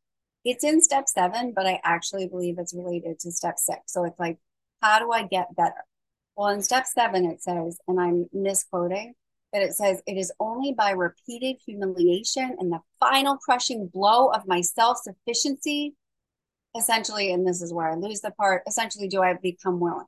it's 0.45 0.63
in 0.63 0.81
step 0.81 1.07
seven, 1.07 1.53
but 1.55 1.65
I 1.65 1.79
actually 1.83 2.27
believe 2.27 2.57
it's 2.59 2.73
related 2.73 3.19
to 3.19 3.31
step 3.31 3.57
six. 3.57 3.79
So 3.87 4.05
it's 4.05 4.19
like, 4.19 4.37
how 4.81 4.99
do 4.99 5.11
I 5.11 5.23
get 5.23 5.55
better? 5.55 5.83
Well, 6.35 6.49
in 6.49 6.61
step 6.61 6.85
seven, 6.85 7.25
it 7.25 7.41
says, 7.41 7.79
and 7.87 7.99
I'm 7.99 8.29
misquoting, 8.31 9.15
but 9.51 9.61
it 9.61 9.73
says, 9.73 10.01
it 10.05 10.17
is 10.17 10.31
only 10.39 10.73
by 10.73 10.91
repeated 10.91 11.57
humiliation 11.65 12.55
and 12.59 12.71
the 12.71 12.79
final 12.99 13.37
crushing 13.37 13.87
blow 13.87 14.27
of 14.27 14.47
my 14.47 14.61
self 14.61 14.99
sufficiency, 14.99 15.95
essentially, 16.77 17.31
and 17.31 17.47
this 17.47 17.61
is 17.61 17.73
where 17.73 17.89
I 17.89 17.95
lose 17.95 18.21
the 18.21 18.31
part, 18.31 18.63
essentially, 18.67 19.07
do 19.07 19.21
I 19.21 19.33
become 19.33 19.79
willing? 19.79 20.05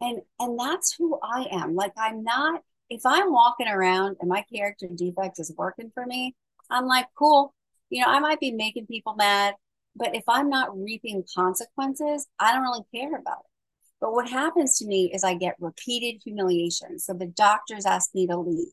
And 0.00 0.20
and 0.38 0.58
that's 0.58 0.94
who 0.94 1.18
I 1.22 1.46
am. 1.50 1.74
Like 1.74 1.92
I'm 1.96 2.22
not 2.22 2.62
if 2.90 3.02
I'm 3.04 3.32
walking 3.32 3.68
around 3.68 4.16
and 4.20 4.28
my 4.28 4.44
character 4.52 4.88
defect 4.94 5.38
is 5.38 5.52
working 5.56 5.90
for 5.92 6.06
me, 6.06 6.34
I'm 6.70 6.86
like, 6.86 7.06
cool. 7.16 7.54
You 7.90 8.02
know, 8.02 8.08
I 8.08 8.18
might 8.18 8.40
be 8.40 8.52
making 8.52 8.86
people 8.86 9.14
mad, 9.14 9.54
but 9.96 10.14
if 10.14 10.24
I'm 10.28 10.48
not 10.48 10.76
reaping 10.78 11.24
consequences, 11.34 12.26
I 12.38 12.52
don't 12.52 12.62
really 12.62 12.84
care 12.94 13.14
about 13.14 13.40
it. 13.40 13.50
But 14.00 14.12
what 14.12 14.28
happens 14.28 14.78
to 14.78 14.86
me 14.86 15.10
is 15.12 15.24
I 15.24 15.34
get 15.34 15.56
repeated 15.58 16.22
humiliation. 16.22 16.98
So 16.98 17.14
the 17.14 17.26
doctors 17.26 17.84
ask 17.84 18.14
me 18.14 18.26
to 18.28 18.36
leave, 18.36 18.68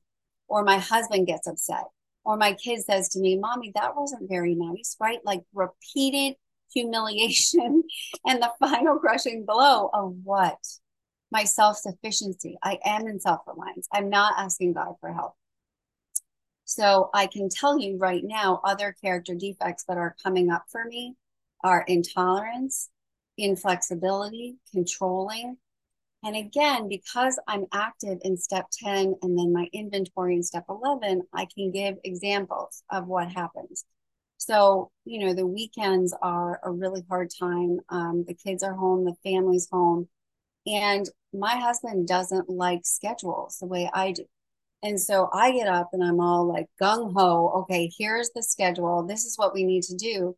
or 0.47 0.63
my 0.63 0.77
husband 0.77 1.27
gets 1.27 1.47
upset, 1.47 1.85
or 2.23 2.37
my 2.37 2.53
kid 2.53 2.83
says 2.83 3.09
to 3.09 3.19
me, 3.19 3.37
Mommy, 3.37 3.71
that 3.75 3.95
wasn't 3.95 4.29
very 4.29 4.53
nice, 4.55 4.95
right? 4.99 5.19
Like 5.25 5.41
repeated 5.53 6.35
humiliation 6.75 7.83
and 8.27 8.41
the 8.41 8.51
final 8.59 8.97
crushing 8.97 9.45
blow 9.45 9.89
of 9.93 10.13
what? 10.23 10.57
my 11.35 11.43
self 11.43 11.77
sufficiency. 11.77 12.57
I 12.63 12.79
am 12.85 13.07
in 13.07 13.19
self 13.19 13.41
reliance. 13.45 13.87
I'm 13.91 14.09
not 14.09 14.35
asking 14.37 14.73
God 14.73 14.95
for 15.01 15.11
help. 15.11 15.33
So 16.63 17.09
I 17.13 17.27
can 17.27 17.49
tell 17.49 17.77
you 17.77 17.97
right 17.97 18.23
now, 18.23 18.61
other 18.63 18.95
character 19.03 19.35
defects 19.35 19.83
that 19.87 19.97
are 19.97 20.15
coming 20.23 20.49
up 20.49 20.63
for 20.71 20.85
me 20.85 21.15
are 21.63 21.83
intolerance, 21.87 22.89
inflexibility, 23.37 24.55
controlling. 24.71 25.57
And 26.23 26.35
again, 26.35 26.87
because 26.87 27.37
I'm 27.47 27.65
active 27.71 28.17
in 28.23 28.37
step 28.37 28.65
10 28.71 29.15
and 29.21 29.37
then 29.37 29.53
my 29.53 29.67
inventory 29.73 30.35
in 30.35 30.43
step 30.43 30.65
11, 30.69 31.21
I 31.33 31.47
can 31.53 31.71
give 31.71 31.97
examples 32.03 32.81
of 32.89 33.07
what 33.07 33.31
happens. 33.31 33.83
So, 34.45 34.91
you 35.05 35.25
know, 35.25 35.33
the 35.33 35.47
weekends 35.47 36.13
are 36.21 36.59
a 36.63 36.71
really 36.71 37.03
hard 37.09 37.31
time. 37.39 37.79
Um, 37.89 38.25
the 38.27 38.35
kids 38.35 38.61
are 38.61 38.73
home, 38.73 39.03
the 39.03 39.15
family's 39.23 39.67
home. 39.71 40.07
And 40.67 41.09
my 41.33 41.55
husband 41.55 42.07
doesn't 42.07 42.49
like 42.49 42.81
schedules 42.83 43.57
the 43.59 43.65
way 43.67 43.89
I 43.93 44.11
do. 44.11 44.25
And 44.83 45.01
so 45.01 45.29
I 45.33 45.51
get 45.51 45.67
up 45.67 45.89
and 45.93 46.03
I'm 46.03 46.19
all 46.19 46.45
like 46.45 46.67
gung 46.79 47.13
ho. 47.13 47.51
Okay, 47.61 47.91
here's 47.97 48.29
the 48.35 48.43
schedule. 48.43 49.03
This 49.03 49.25
is 49.25 49.35
what 49.35 49.53
we 49.53 49.63
need 49.63 49.83
to 49.83 49.95
do. 49.95 50.35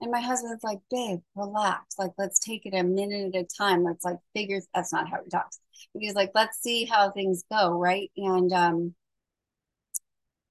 And 0.00 0.12
my 0.12 0.20
husband's 0.20 0.62
like, 0.62 0.78
babe, 0.90 1.20
relax. 1.34 1.98
Like, 1.98 2.12
let's 2.18 2.38
take 2.38 2.66
it 2.66 2.74
a 2.74 2.84
minute 2.84 3.34
at 3.34 3.42
a 3.42 3.46
time. 3.58 3.82
Let's 3.82 4.04
like 4.04 4.18
figure. 4.34 4.60
That's 4.74 4.92
not 4.92 5.08
how 5.10 5.22
he 5.24 5.28
talks. 5.28 5.58
He's 5.98 6.14
like, 6.14 6.30
let's 6.34 6.60
see 6.60 6.84
how 6.84 7.10
things 7.10 7.42
go, 7.50 7.72
right? 7.78 8.10
And 8.16 8.52
um, 8.52 8.94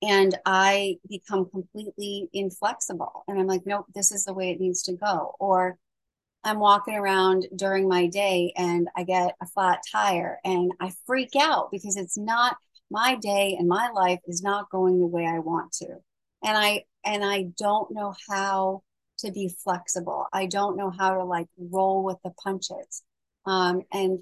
and 0.01 0.37
I 0.45 0.97
become 1.07 1.49
completely 1.49 2.29
inflexible. 2.33 3.23
And 3.27 3.39
I'm 3.39 3.47
like, 3.47 3.65
nope, 3.65 3.85
this 3.93 4.11
is 4.11 4.23
the 4.25 4.33
way 4.33 4.51
it 4.51 4.59
needs 4.59 4.83
to 4.83 4.93
go. 4.93 5.35
Or 5.39 5.77
I'm 6.43 6.59
walking 6.59 6.95
around 6.95 7.47
during 7.55 7.87
my 7.89 8.07
day 8.07 8.53
and 8.55 8.87
I 8.95 9.03
get 9.03 9.35
a 9.41 9.45
flat 9.45 9.81
tire 9.91 10.39
and 10.45 10.71
I 10.79 10.91
freak 11.05 11.31
out 11.37 11.69
because 11.71 11.97
it's 11.97 12.17
not 12.17 12.55
my 12.89 13.15
day 13.15 13.55
and 13.59 13.67
my 13.67 13.89
life 13.89 14.19
is 14.25 14.41
not 14.41 14.69
going 14.69 14.99
the 14.99 15.07
way 15.07 15.25
I 15.25 15.39
want 15.39 15.73
to. 15.73 15.87
And 16.43 16.57
I 16.57 16.85
and 17.03 17.23
I 17.23 17.43
don't 17.57 17.91
know 17.91 18.13
how 18.29 18.83
to 19.19 19.31
be 19.31 19.49
flexible. 19.63 20.27
I 20.31 20.45
don't 20.45 20.77
know 20.77 20.89
how 20.89 21.15
to 21.15 21.23
like 21.25 21.47
roll 21.57 22.03
with 22.03 22.17
the 22.23 22.31
punches. 22.31 23.03
Um, 23.45 23.81
and 23.91 24.19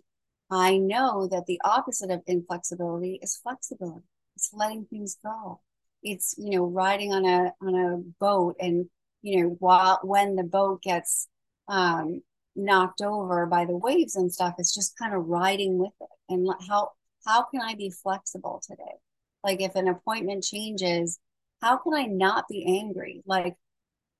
I 0.49 0.77
know 0.77 1.27
that 1.27 1.45
the 1.45 1.61
opposite 1.63 2.09
of 2.09 2.21
inflexibility 2.25 3.19
is 3.21 3.35
flexibility. 3.37 4.05
It's 4.35 4.51
letting 4.53 4.85
things 4.85 5.17
go. 5.23 5.61
It's 6.03 6.35
you 6.37 6.57
know 6.57 6.65
riding 6.65 7.13
on 7.13 7.25
a 7.25 7.53
on 7.61 7.75
a 7.75 7.97
boat 8.19 8.55
and 8.59 8.87
you 9.21 9.41
know 9.41 9.55
while 9.59 9.99
when 10.03 10.35
the 10.35 10.43
boat 10.43 10.81
gets 10.81 11.27
um, 11.67 12.21
knocked 12.55 13.01
over 13.01 13.45
by 13.45 13.65
the 13.65 13.77
waves 13.77 14.15
and 14.15 14.33
stuff. 14.33 14.55
It's 14.57 14.73
just 14.73 14.97
kind 14.97 15.13
of 15.13 15.27
riding 15.27 15.77
with 15.77 15.93
it. 16.01 16.09
And 16.29 16.49
how 16.67 16.91
how 17.25 17.43
can 17.43 17.61
I 17.61 17.75
be 17.75 17.89
flexible 17.89 18.61
today? 18.65 18.97
Like 19.43 19.61
if 19.61 19.75
an 19.75 19.87
appointment 19.87 20.43
changes, 20.43 21.19
how 21.61 21.77
can 21.77 21.93
I 21.93 22.05
not 22.05 22.47
be 22.49 22.65
angry? 22.81 23.23
Like 23.25 23.55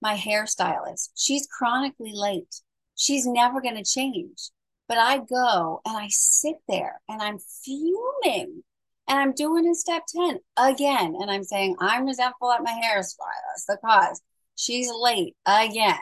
my 0.02 0.16
hairstylist, 0.16 1.10
she's 1.16 1.48
chronically 1.48 2.12
late. 2.14 2.62
She's 2.96 3.26
never 3.26 3.62
going 3.62 3.76
to 3.76 3.84
change. 3.84 4.50
But 4.88 4.98
I 4.98 5.18
go 5.18 5.82
and 5.86 5.98
I 5.98 6.08
sit 6.10 6.58
there 6.68 7.02
and 7.10 7.22
I'm 7.22 7.40
fuming 7.40 8.64
and 9.08 9.20
I'm 9.20 9.34
doing 9.34 9.68
a 9.68 9.76
step 9.76 10.04
10 10.08 10.40
again. 10.58 11.16
And 11.20 11.32
I'm 11.32 11.44
saying, 11.44 11.76
I'm 11.80 12.06
resentful 12.06 12.52
at 12.52 12.64
my 12.64 12.72
hairstylist 12.72 13.66
the 13.68 13.78
because 13.82 14.22
she's 14.56 14.92
late 14.92 15.36
again 15.46 16.00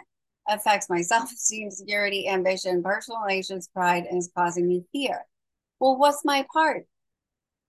affects 0.48 0.90
my 0.90 1.02
self 1.04 1.32
esteem, 1.32 1.72
security, 1.72 2.28
ambition, 2.28 2.84
personal 2.84 3.22
relations, 3.22 3.70
pride, 3.74 4.06
and 4.06 4.18
is 4.18 4.32
causing 4.36 4.68
me 4.68 4.86
fear. 4.92 5.26
Well, 5.80 5.98
what's 5.98 6.26
my 6.26 6.46
part? 6.52 6.86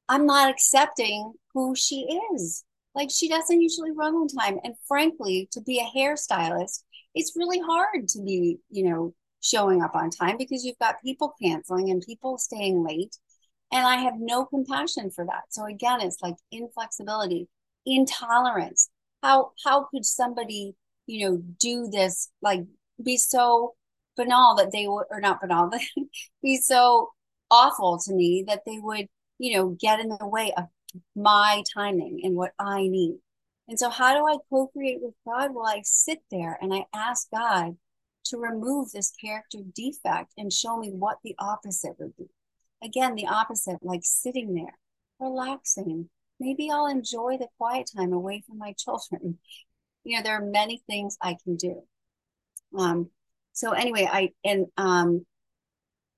I'm 0.08 0.26
not 0.26 0.50
accepting 0.50 1.34
who 1.52 1.74
she 1.74 2.18
is. 2.32 2.64
Like, 2.94 3.10
she 3.10 3.28
doesn't 3.28 3.60
usually 3.60 3.90
run 3.90 4.14
on 4.14 4.28
time. 4.28 4.58
And 4.64 4.74
frankly, 4.86 5.48
to 5.52 5.60
be 5.60 5.80
a 5.80 5.98
hairstylist, 5.98 6.82
it's 7.14 7.36
really 7.36 7.60
hard 7.60 8.08
to 8.08 8.22
be, 8.22 8.58
you 8.70 8.84
know, 8.84 9.14
showing 9.42 9.82
up 9.82 9.94
on 9.94 10.10
time 10.10 10.36
because 10.38 10.64
you've 10.64 10.78
got 10.78 11.02
people 11.02 11.34
canceling 11.42 11.90
and 11.90 12.02
people 12.02 12.38
staying 12.38 12.84
late. 12.84 13.16
And 13.72 13.86
I 13.86 13.96
have 13.96 14.14
no 14.18 14.44
compassion 14.44 15.10
for 15.10 15.24
that. 15.26 15.44
So 15.50 15.66
again, 15.66 16.00
it's 16.00 16.22
like 16.22 16.36
inflexibility, 16.52 17.48
intolerance. 17.84 18.90
How 19.22 19.52
how 19.64 19.84
could 19.90 20.04
somebody 20.04 20.76
you 21.06 21.28
know, 21.28 21.42
do 21.60 21.88
this, 21.88 22.30
like 22.42 22.64
be 23.02 23.16
so 23.16 23.74
banal 24.16 24.56
that 24.56 24.72
they 24.72 24.86
would, 24.86 25.06
or 25.10 25.20
not 25.20 25.40
banal, 25.40 25.68
but 25.70 25.80
be 26.42 26.56
so 26.56 27.10
awful 27.50 27.98
to 27.98 28.12
me 28.12 28.44
that 28.46 28.62
they 28.66 28.78
would, 28.78 29.06
you 29.38 29.56
know, 29.56 29.76
get 29.80 30.00
in 30.00 30.08
the 30.08 30.26
way 30.26 30.52
of 30.56 30.64
my 31.14 31.62
timing 31.74 32.20
and 32.22 32.34
what 32.34 32.52
I 32.58 32.88
need. 32.88 33.18
And 33.68 33.78
so, 33.78 33.90
how 33.90 34.14
do 34.14 34.26
I 34.26 34.38
co 34.50 34.68
create 34.68 34.98
with 35.00 35.14
God? 35.26 35.54
Well, 35.54 35.66
I 35.66 35.82
sit 35.84 36.20
there 36.30 36.58
and 36.60 36.72
I 36.72 36.84
ask 36.94 37.28
God 37.30 37.76
to 38.26 38.38
remove 38.38 38.90
this 38.90 39.12
character 39.20 39.58
defect 39.74 40.32
and 40.36 40.52
show 40.52 40.76
me 40.76 40.90
what 40.90 41.18
the 41.22 41.34
opposite 41.38 41.96
would 41.98 42.16
be. 42.16 42.26
Again, 42.86 43.16
the 43.16 43.26
opposite, 43.26 43.78
like 43.82 44.02
sitting 44.04 44.54
there, 44.54 44.78
relaxing. 45.18 46.08
Maybe 46.38 46.70
I'll 46.70 46.86
enjoy 46.86 47.36
the 47.36 47.48
quiet 47.58 47.90
time 47.96 48.12
away 48.12 48.44
from 48.46 48.58
my 48.58 48.74
children. 48.78 49.38
You 50.04 50.16
know 50.16 50.22
there 50.22 50.36
are 50.36 50.44
many 50.44 50.80
things 50.88 51.16
i 51.20 51.36
can 51.42 51.56
do. 51.56 51.82
Um 52.78 53.10
so 53.52 53.72
anyway 53.72 54.08
i 54.10 54.30
and 54.44 54.66
um 54.76 55.26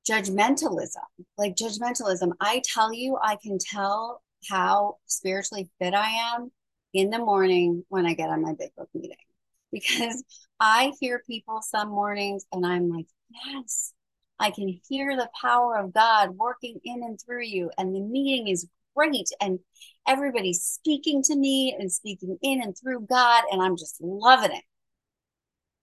judgmentalism 0.09 1.09
like 1.39 1.55
judgmentalism. 1.57 2.33
I 2.39 2.61
tell 2.75 2.93
you 2.93 3.19
i 3.23 3.37
can 3.43 3.57
tell 3.59 4.23
how 4.51 4.97
spiritually 5.07 5.71
fit 5.81 5.95
i 5.95 6.09
am 6.35 6.51
in 6.93 7.09
the 7.09 7.19
morning 7.19 7.85
when 7.89 8.05
i 8.05 8.13
get 8.13 8.29
on 8.29 8.43
my 8.43 8.55
big 8.59 8.71
book 8.77 8.91
meeting. 8.95 9.17
Because 9.73 10.23
i 10.61 10.93
hear 11.01 11.23
people 11.27 11.61
some 11.63 11.89
mornings 11.89 12.45
and 12.53 12.67
i'm 12.67 12.91
like 12.91 13.07
yes 13.45 13.93
i 14.41 14.51
can 14.51 14.81
hear 14.89 15.17
the 15.17 15.29
power 15.41 15.77
of 15.77 15.93
god 15.93 16.31
working 16.31 16.79
in 16.85 17.03
and 17.03 17.19
through 17.21 17.45
you 17.45 17.71
and 17.79 17.95
the 17.95 18.01
meeting 18.01 18.49
is 18.49 18.67
great. 18.99 19.29
And 19.41 19.61
everybody's 20.07 20.63
speaking 20.63 21.23
to 21.25 21.37
me 21.37 21.77
and 21.79 21.91
speaking 21.91 22.37
in 22.43 22.63
and 22.63 22.77
through 22.77 23.07
God. 23.09 23.45
And 23.51 23.63
I'm 23.63 23.77
just 23.77 23.97
loving 24.01 24.53
it. 24.53 24.65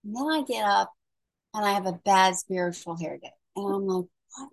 And 0.04 0.16
then 0.16 0.26
I 0.26 0.42
get 0.46 0.64
up 0.64 0.92
and 1.54 1.64
I 1.64 1.72
have 1.72 1.86
a 1.86 2.00
bad 2.04 2.36
spiritual 2.36 2.96
hair 2.96 3.18
day. 3.18 3.32
And 3.56 3.74
I'm 3.74 3.86
like, 3.86 4.04
what 4.36 4.50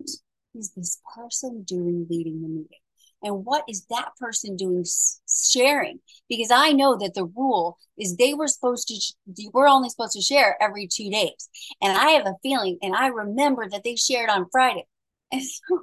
is 0.54 0.72
this 0.74 1.00
person 1.14 1.62
doing 1.62 2.06
leading 2.08 2.40
the 2.42 2.48
meeting? 2.48 2.83
And 3.24 3.44
what 3.44 3.64
is 3.68 3.86
that 3.88 4.10
person 4.20 4.54
doing 4.54 4.84
sharing? 5.28 5.98
Because 6.28 6.50
i 6.52 6.70
know 6.72 6.96
that 6.98 7.14
the 7.14 7.24
rule 7.24 7.78
is 7.98 8.16
they 8.16 8.34
were 8.34 8.46
supposed 8.46 8.88
to 8.88 9.50
we're 9.52 9.66
only 9.66 9.88
supposed 9.88 10.12
to 10.12 10.20
share 10.20 10.62
every 10.62 10.86
two 10.86 11.10
days. 11.10 11.48
And 11.82 11.96
i 11.96 12.10
have 12.10 12.26
a 12.26 12.36
feeling 12.42 12.78
and 12.82 12.94
i 12.94 13.08
remember 13.08 13.68
that 13.68 13.82
they 13.82 13.96
shared 13.96 14.30
on 14.30 14.46
friday. 14.52 14.86
And 15.32 15.42
so 15.42 15.80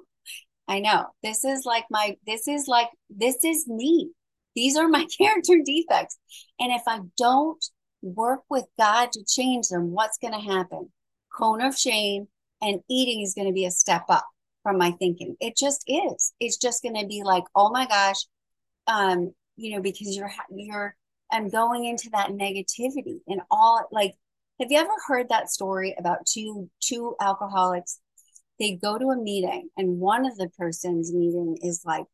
i 0.67 0.79
know 0.79 1.07
this 1.23 1.43
is 1.43 1.65
like 1.65 1.85
my 1.89 2.15
this 2.25 2.47
is 2.47 2.67
like 2.67 2.89
this 3.09 3.43
is 3.43 3.67
me. 3.67 4.11
These 4.55 4.77
are 4.77 4.87
my 4.87 5.05
character 5.17 5.57
defects. 5.65 6.17
And 6.59 6.71
if 6.71 6.83
i 6.87 6.99
don't 7.17 7.63
work 8.03 8.41
with 8.49 8.65
god 8.79 9.11
to 9.13 9.23
change 9.25 9.67
them 9.67 9.91
what's 9.91 10.19
going 10.19 10.33
to 10.33 10.39
happen? 10.39 10.91
Cone 11.33 11.61
of 11.61 11.77
shame 11.77 12.27
and 12.61 12.81
eating 12.89 13.21
is 13.21 13.33
going 13.33 13.47
to 13.47 13.53
be 13.53 13.65
a 13.65 13.71
step 13.71 14.03
up 14.09 14.27
from 14.63 14.77
my 14.77 14.91
thinking. 14.91 15.35
It 15.39 15.55
just 15.57 15.83
is. 15.87 16.33
It's 16.39 16.57
just 16.57 16.83
going 16.83 16.95
to 16.95 17.07
be 17.07 17.23
like, 17.23 17.43
oh 17.55 17.71
my 17.71 17.87
gosh, 17.87 18.25
um, 18.87 19.33
you 19.55 19.75
know, 19.75 19.81
because 19.81 20.15
you're 20.15 20.31
you're 20.55 20.95
I'm 21.31 21.49
going 21.49 21.85
into 21.85 22.09
that 22.11 22.29
negativity 22.29 23.19
and 23.27 23.41
all 23.51 23.87
like. 23.91 24.13
Have 24.59 24.71
you 24.71 24.77
ever 24.77 24.91
heard 25.07 25.29
that 25.29 25.49
story 25.49 25.95
about 25.97 26.19
two 26.27 26.69
two 26.81 27.15
alcoholics? 27.19 27.99
They 28.59 28.73
go 28.75 28.97
to 28.99 29.07
a 29.07 29.17
meeting 29.17 29.69
and 29.75 29.99
one 29.99 30.25
of 30.25 30.37
the 30.37 30.49
person's 30.49 31.11
meeting 31.11 31.57
is 31.63 31.81
like 31.83 32.05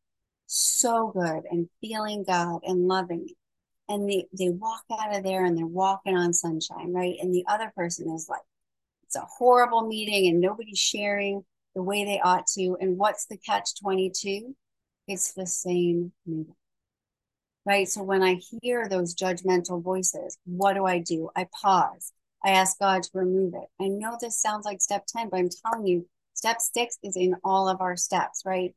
so 0.46 1.10
good 1.14 1.42
and 1.50 1.68
feeling 1.80 2.24
God 2.26 2.60
and 2.64 2.88
loving 2.88 3.28
And 3.88 4.08
they, 4.08 4.26
they 4.36 4.48
walk 4.50 4.82
out 4.90 5.14
of 5.14 5.24
there 5.24 5.44
and 5.44 5.56
they're 5.56 5.66
walking 5.66 6.16
on 6.16 6.32
sunshine, 6.32 6.92
right? 6.92 7.16
And 7.20 7.34
the 7.34 7.44
other 7.48 7.72
person 7.76 8.10
is 8.14 8.28
like, 8.28 8.40
it's 9.04 9.16
a 9.16 9.26
horrible 9.38 9.86
meeting 9.86 10.28
and 10.28 10.40
nobody's 10.40 10.78
sharing 10.78 11.44
the 11.78 11.82
way 11.84 12.04
they 12.04 12.18
ought 12.18 12.48
to. 12.48 12.76
And 12.80 12.98
what's 12.98 13.26
the 13.26 13.36
catch 13.36 13.80
22? 13.80 14.56
It's 15.06 15.32
the 15.32 15.46
same 15.46 16.10
meeting. 16.26 16.56
Right. 17.64 17.88
So 17.88 18.02
when 18.02 18.20
I 18.20 18.40
hear 18.62 18.88
those 18.88 19.14
judgmental 19.14 19.80
voices, 19.80 20.38
what 20.44 20.74
do 20.74 20.86
I 20.86 20.98
do? 20.98 21.30
I 21.36 21.46
pause. 21.62 22.12
I 22.44 22.50
ask 22.50 22.80
God 22.80 23.04
to 23.04 23.10
remove 23.14 23.54
it. 23.54 23.68
I 23.80 23.86
know 23.86 24.18
this 24.20 24.40
sounds 24.40 24.66
like 24.66 24.80
step 24.80 25.04
10, 25.06 25.28
but 25.28 25.38
I'm 25.38 25.50
telling 25.64 25.86
you, 25.86 26.08
step 26.34 26.60
six 26.60 26.98
is 27.04 27.16
in 27.16 27.36
all 27.44 27.68
of 27.68 27.80
our 27.80 27.96
steps, 27.96 28.42
right? 28.44 28.74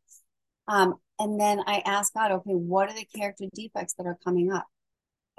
Um, 0.67 0.93
and 1.17 1.39
then 1.39 1.61
I 1.65 1.81
ask 1.83 2.13
God, 2.13 2.31
okay, 2.31 2.53
what 2.53 2.87
are 2.87 2.95
the 2.95 3.07
character 3.15 3.45
defects 3.55 3.95
that 3.95 4.05
are 4.05 4.19
coming 4.23 4.51
up? 4.51 4.67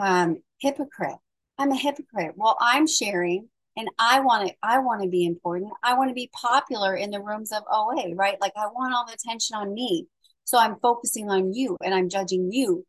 Um, 0.00 0.42
hypocrite. 0.58 1.18
I'm 1.58 1.70
a 1.70 1.76
hypocrite. 1.76 2.32
Well, 2.34 2.56
I'm 2.60 2.88
sharing 2.88 3.48
and 3.76 3.88
i 3.98 4.20
want 4.20 4.48
to 4.48 4.54
i 4.62 4.78
want 4.78 5.02
to 5.02 5.08
be 5.08 5.24
important. 5.24 5.72
I 5.82 5.94
want 5.94 6.10
to 6.10 6.14
be 6.14 6.30
popular 6.32 6.94
in 6.94 7.10
the 7.10 7.20
rooms 7.20 7.52
of 7.52 7.62
oa 7.70 8.14
right? 8.14 8.40
Like 8.40 8.52
i 8.56 8.66
want 8.66 8.94
all 8.94 9.06
the 9.06 9.14
attention 9.14 9.56
on 9.56 9.72
me. 9.72 10.06
So 10.44 10.58
i'm 10.58 10.76
focusing 10.80 11.30
on 11.30 11.52
you 11.52 11.76
and 11.82 11.94
i'm 11.94 12.08
judging 12.08 12.50
you. 12.52 12.86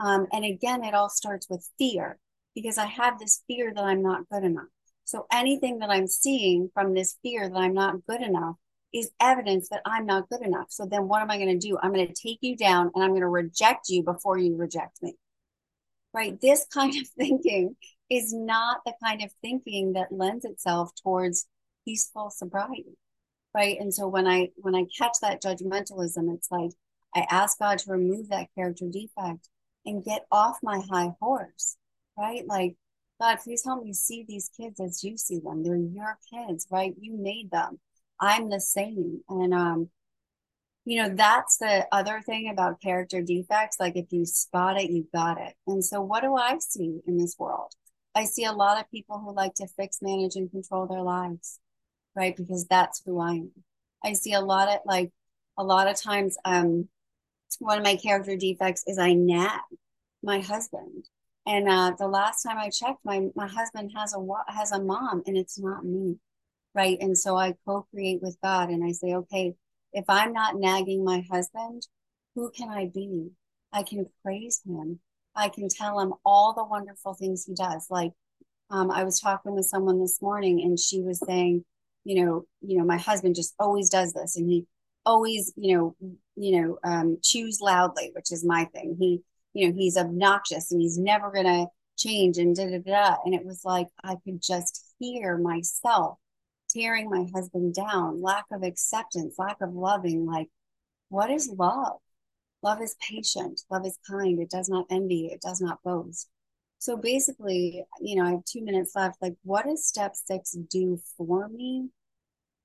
Um, 0.00 0.26
and 0.32 0.44
again 0.44 0.82
it 0.84 0.94
all 0.94 1.08
starts 1.08 1.48
with 1.48 1.68
fear 1.78 2.18
because 2.54 2.78
i 2.78 2.86
have 2.86 3.18
this 3.18 3.42
fear 3.46 3.72
that 3.74 3.84
i'm 3.84 4.02
not 4.02 4.28
good 4.30 4.44
enough. 4.44 4.66
So 5.04 5.26
anything 5.32 5.78
that 5.78 5.90
i'm 5.90 6.06
seeing 6.06 6.70
from 6.74 6.94
this 6.94 7.16
fear 7.22 7.48
that 7.48 7.56
i'm 7.56 7.74
not 7.74 8.06
good 8.08 8.22
enough 8.22 8.56
is 8.92 9.10
evidence 9.20 9.68
that 9.70 9.82
i'm 9.86 10.06
not 10.06 10.28
good 10.28 10.42
enough. 10.42 10.66
So 10.70 10.86
then 10.86 11.08
what 11.08 11.22
am 11.22 11.30
i 11.30 11.36
going 11.38 11.58
to 11.58 11.68
do? 11.68 11.78
I'm 11.82 11.92
going 11.92 12.06
to 12.06 12.14
take 12.14 12.38
you 12.40 12.56
down 12.56 12.90
and 12.94 13.04
i'm 13.04 13.10
going 13.10 13.20
to 13.20 13.28
reject 13.28 13.88
you 13.88 14.02
before 14.02 14.38
you 14.38 14.56
reject 14.56 15.02
me. 15.02 15.14
Right? 16.12 16.40
This 16.40 16.66
kind 16.72 16.94
of 16.96 17.08
thinking 17.18 17.76
is 18.10 18.32
not 18.32 18.80
the 18.84 18.92
kind 19.02 19.22
of 19.22 19.30
thinking 19.40 19.94
that 19.94 20.12
lends 20.12 20.44
itself 20.44 20.90
towards 21.02 21.46
peaceful 21.84 22.30
sobriety 22.30 22.96
right? 23.54 23.78
And 23.78 23.94
so 23.94 24.08
when 24.08 24.26
i 24.26 24.50
when 24.56 24.74
i 24.74 24.84
catch 24.96 25.16
that 25.22 25.42
judgmentalism 25.42 26.34
it's 26.34 26.50
like 26.50 26.72
i 27.14 27.26
ask 27.30 27.58
god 27.58 27.78
to 27.78 27.92
remove 27.92 28.28
that 28.28 28.48
character 28.54 28.86
defect 28.90 29.48
and 29.86 30.04
get 30.04 30.26
off 30.32 30.58
my 30.62 30.80
high 30.90 31.10
horse 31.20 31.76
right? 32.18 32.46
Like 32.46 32.76
god 33.20 33.38
please 33.42 33.64
help 33.64 33.84
me 33.84 33.92
see 33.92 34.24
these 34.26 34.50
kids 34.56 34.80
as 34.80 35.02
you 35.04 35.16
see 35.16 35.40
them. 35.40 35.62
They're 35.62 35.76
your 35.76 36.18
kids 36.32 36.66
right? 36.70 36.94
You 37.00 37.16
made 37.16 37.50
them. 37.50 37.80
I'm 38.20 38.50
the 38.50 38.60
same. 38.60 39.22
And 39.28 39.54
um 39.54 39.90
you 40.84 41.02
know 41.02 41.14
that's 41.14 41.56
the 41.58 41.86
other 41.92 42.20
thing 42.20 42.50
about 42.50 42.80
character 42.82 43.22
defects. 43.22 43.78
Like 43.80 43.96
if 43.96 44.06
you 44.10 44.26
spot 44.26 44.80
it 44.80 44.90
you 44.90 45.06
got 45.14 45.40
it. 45.40 45.54
And 45.66 45.84
so 45.84 46.00
what 46.02 46.22
do 46.22 46.36
i 46.36 46.58
see 46.58 47.00
in 47.06 47.18
this 47.18 47.36
world 47.38 47.72
I 48.14 48.24
see 48.24 48.44
a 48.44 48.52
lot 48.52 48.80
of 48.80 48.90
people 48.90 49.18
who 49.18 49.34
like 49.34 49.54
to 49.54 49.66
fix, 49.66 49.98
manage, 50.02 50.36
and 50.36 50.50
control 50.50 50.86
their 50.86 51.02
lives, 51.02 51.58
right? 52.16 52.36
Because 52.36 52.66
that's 52.66 53.02
who 53.04 53.20
I 53.20 53.32
am. 53.32 53.52
I 54.04 54.12
see 54.14 54.32
a 54.34 54.40
lot 54.40 54.68
of 54.68 54.80
like 54.86 55.10
a 55.58 55.64
lot 55.64 55.88
of 55.88 55.96
times 56.00 56.36
um 56.44 56.88
one 57.58 57.78
of 57.78 57.84
my 57.84 57.96
character 57.96 58.36
defects 58.36 58.84
is 58.86 58.98
I 58.98 59.14
nag 59.14 59.60
my 60.22 60.40
husband. 60.40 61.08
And 61.46 61.68
uh, 61.68 61.92
the 61.98 62.08
last 62.08 62.42
time 62.42 62.58
I 62.58 62.70
checked, 62.70 63.04
my 63.04 63.28
my 63.34 63.46
husband 63.46 63.92
has 63.96 64.14
a 64.14 64.52
has 64.52 64.72
a 64.72 64.82
mom, 64.82 65.22
and 65.26 65.36
it's 65.36 65.58
not 65.58 65.84
me, 65.84 66.16
right? 66.74 66.98
And 67.00 67.18
so 67.18 67.36
I 67.36 67.54
co-create 67.66 68.22
with 68.22 68.38
God, 68.42 68.70
and 68.70 68.84
I 68.84 68.92
say, 68.92 69.14
okay, 69.14 69.54
if 69.92 70.04
I'm 70.08 70.32
not 70.32 70.56
nagging 70.56 71.04
my 71.04 71.22
husband, 71.30 71.86
who 72.34 72.50
can 72.50 72.70
I 72.70 72.86
be? 72.86 73.30
I 73.72 73.82
can 73.82 74.06
praise 74.22 74.62
him. 74.66 75.00
I 75.34 75.48
can 75.48 75.68
tell 75.68 76.00
him 76.00 76.14
all 76.24 76.54
the 76.54 76.64
wonderful 76.64 77.14
things 77.14 77.44
he 77.44 77.54
does. 77.54 77.86
Like 77.90 78.12
um, 78.70 78.90
I 78.90 79.04
was 79.04 79.20
talking 79.20 79.54
with 79.54 79.66
someone 79.66 80.00
this 80.00 80.20
morning 80.22 80.62
and 80.62 80.78
she 80.78 81.00
was 81.00 81.20
saying, 81.26 81.64
you 82.04 82.24
know, 82.24 82.44
you 82.60 82.78
know, 82.78 82.84
my 82.84 82.98
husband 82.98 83.34
just 83.34 83.54
always 83.58 83.88
does 83.88 84.12
this 84.12 84.36
and 84.36 84.48
he 84.48 84.66
always, 85.06 85.52
you 85.56 85.76
know, 85.76 85.96
you 86.36 86.60
know, 86.60 86.78
um, 86.84 87.18
chews 87.22 87.58
loudly, 87.60 88.10
which 88.14 88.32
is 88.32 88.44
my 88.44 88.64
thing. 88.66 88.96
He, 88.98 89.22
you 89.52 89.68
know, 89.68 89.74
he's 89.74 89.96
obnoxious 89.96 90.72
and 90.72 90.80
he's 90.80 90.98
never 90.98 91.30
gonna 91.30 91.66
change 91.96 92.38
and 92.38 92.54
da 92.54 92.66
da 92.66 92.78
da. 92.78 93.16
And 93.24 93.34
it 93.34 93.44
was 93.44 93.62
like 93.64 93.88
I 94.02 94.16
could 94.24 94.42
just 94.42 94.94
hear 94.98 95.38
myself 95.38 96.18
tearing 96.70 97.08
my 97.08 97.26
husband 97.34 97.74
down, 97.74 98.20
lack 98.22 98.44
of 98.52 98.62
acceptance, 98.62 99.36
lack 99.38 99.60
of 99.60 99.74
loving. 99.74 100.26
Like, 100.26 100.48
what 101.08 101.30
is 101.30 101.48
love? 101.48 101.98
Love 102.64 102.80
is 102.80 102.96
patient, 102.98 103.60
love 103.70 103.84
is 103.84 103.98
kind, 104.10 104.40
it 104.40 104.48
does 104.48 104.70
not 104.70 104.86
envy, 104.88 105.26
it 105.26 105.42
does 105.42 105.60
not 105.60 105.82
boast. 105.84 106.30
So 106.78 106.96
basically, 106.96 107.84
you 108.00 108.16
know, 108.16 108.24
I 108.24 108.30
have 108.30 108.44
two 108.46 108.64
minutes 108.64 108.96
left. 108.96 109.20
Like, 109.20 109.34
what 109.42 109.66
does 109.66 109.86
step 109.86 110.16
six 110.16 110.52
do 110.52 110.98
for 111.18 111.46
me? 111.48 111.90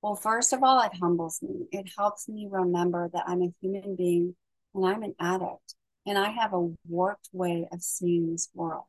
Well, 0.00 0.16
first 0.16 0.54
of 0.54 0.62
all, 0.62 0.80
it 0.80 0.92
humbles 0.98 1.40
me. 1.42 1.66
It 1.70 1.92
helps 1.98 2.30
me 2.30 2.48
remember 2.50 3.10
that 3.12 3.24
I'm 3.26 3.42
a 3.42 3.52
human 3.60 3.94
being 3.94 4.34
and 4.74 4.86
I'm 4.86 5.02
an 5.02 5.14
addict 5.20 5.74
and 6.06 6.16
I 6.16 6.30
have 6.30 6.54
a 6.54 6.72
warped 6.88 7.28
way 7.34 7.68
of 7.70 7.82
seeing 7.82 8.32
this 8.32 8.48
world, 8.54 8.84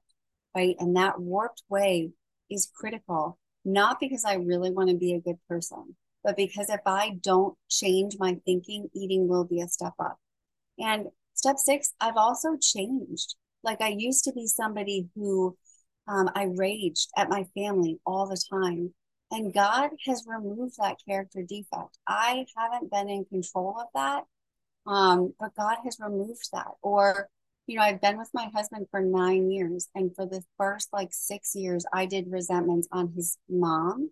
right? 0.55 0.77
And 0.79 0.95
that 0.95 1.19
warped 1.19 1.63
way 1.67 2.11
is 2.49 2.71
critical, 2.73 3.37
not 3.65 3.99
because 3.99 4.23
I 4.23 4.35
really 4.35 4.71
want 4.71 4.89
to 4.89 4.95
be 4.95 5.13
a 5.13 5.19
good 5.19 5.39
person, 5.49 5.97
but 6.23 6.37
because 6.37 6.69
if 6.69 6.81
I 6.85 7.17
don't 7.21 7.57
change 7.69 8.15
my 8.17 8.37
thinking, 8.45 8.89
eating 8.93 9.27
will 9.27 9.43
be 9.43 9.59
a 9.59 9.67
step 9.67 9.93
up. 9.99 10.17
And 10.81 11.07
step 11.35 11.57
six, 11.57 11.93
I've 12.01 12.17
also 12.17 12.57
changed. 12.59 13.35
Like 13.63 13.81
I 13.81 13.89
used 13.89 14.23
to 14.25 14.33
be 14.33 14.47
somebody 14.47 15.07
who 15.15 15.55
um, 16.07 16.29
I 16.35 16.47
raged 16.55 17.09
at 17.15 17.29
my 17.29 17.45
family 17.55 17.99
all 18.05 18.27
the 18.27 18.41
time. 18.51 18.93
And 19.29 19.53
God 19.53 19.91
has 20.07 20.25
removed 20.27 20.75
that 20.77 20.97
character 21.07 21.41
defect. 21.41 21.97
I 22.05 22.45
haven't 22.57 22.91
been 22.91 23.07
in 23.07 23.25
control 23.25 23.77
of 23.79 23.87
that, 23.93 24.23
um, 24.85 25.33
but 25.39 25.55
God 25.55 25.77
has 25.85 25.99
removed 26.01 26.49
that. 26.51 26.67
Or, 26.81 27.29
you 27.65 27.77
know, 27.77 27.83
I've 27.83 28.01
been 28.01 28.17
with 28.17 28.29
my 28.33 28.49
husband 28.53 28.87
for 28.91 28.99
nine 28.99 29.49
years. 29.49 29.87
And 29.95 30.13
for 30.15 30.25
the 30.25 30.43
first 30.57 30.89
like 30.91 31.09
six 31.11 31.55
years, 31.55 31.85
I 31.93 32.07
did 32.07 32.25
resentments 32.29 32.89
on 32.91 33.13
his 33.15 33.37
mom, 33.47 34.11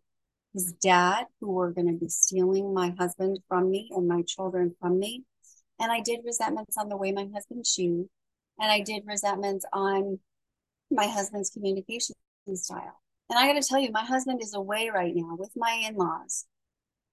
his 0.53 0.71
dad, 0.71 1.25
who 1.41 1.51
were 1.51 1.71
going 1.71 1.87
to 1.87 1.99
be 1.99 2.07
stealing 2.07 2.73
my 2.73 2.93
husband 2.97 3.39
from 3.49 3.69
me 3.69 3.89
and 3.93 4.07
my 4.07 4.21
children 4.21 4.75
from 4.79 4.99
me. 4.99 5.25
And 5.79 5.91
I 5.91 6.01
did 6.01 6.19
resentments 6.25 6.77
on 6.77 6.89
the 6.89 6.97
way 6.97 7.11
my 7.11 7.27
husband 7.33 7.65
chewed. 7.65 8.07
And 8.59 8.71
I 8.71 8.81
did 8.81 9.03
resentments 9.05 9.65
on 9.71 10.19
my 10.91 11.07
husband's 11.07 11.49
communication 11.49 12.15
style. 12.53 12.99
And 13.29 13.37
I 13.37 13.47
got 13.47 13.61
to 13.61 13.67
tell 13.67 13.79
you, 13.79 13.91
my 13.91 14.03
husband 14.03 14.41
is 14.41 14.53
away 14.53 14.89
right 14.93 15.13
now 15.15 15.35
with 15.37 15.51
my 15.55 15.83
in 15.87 15.95
laws, 15.95 16.45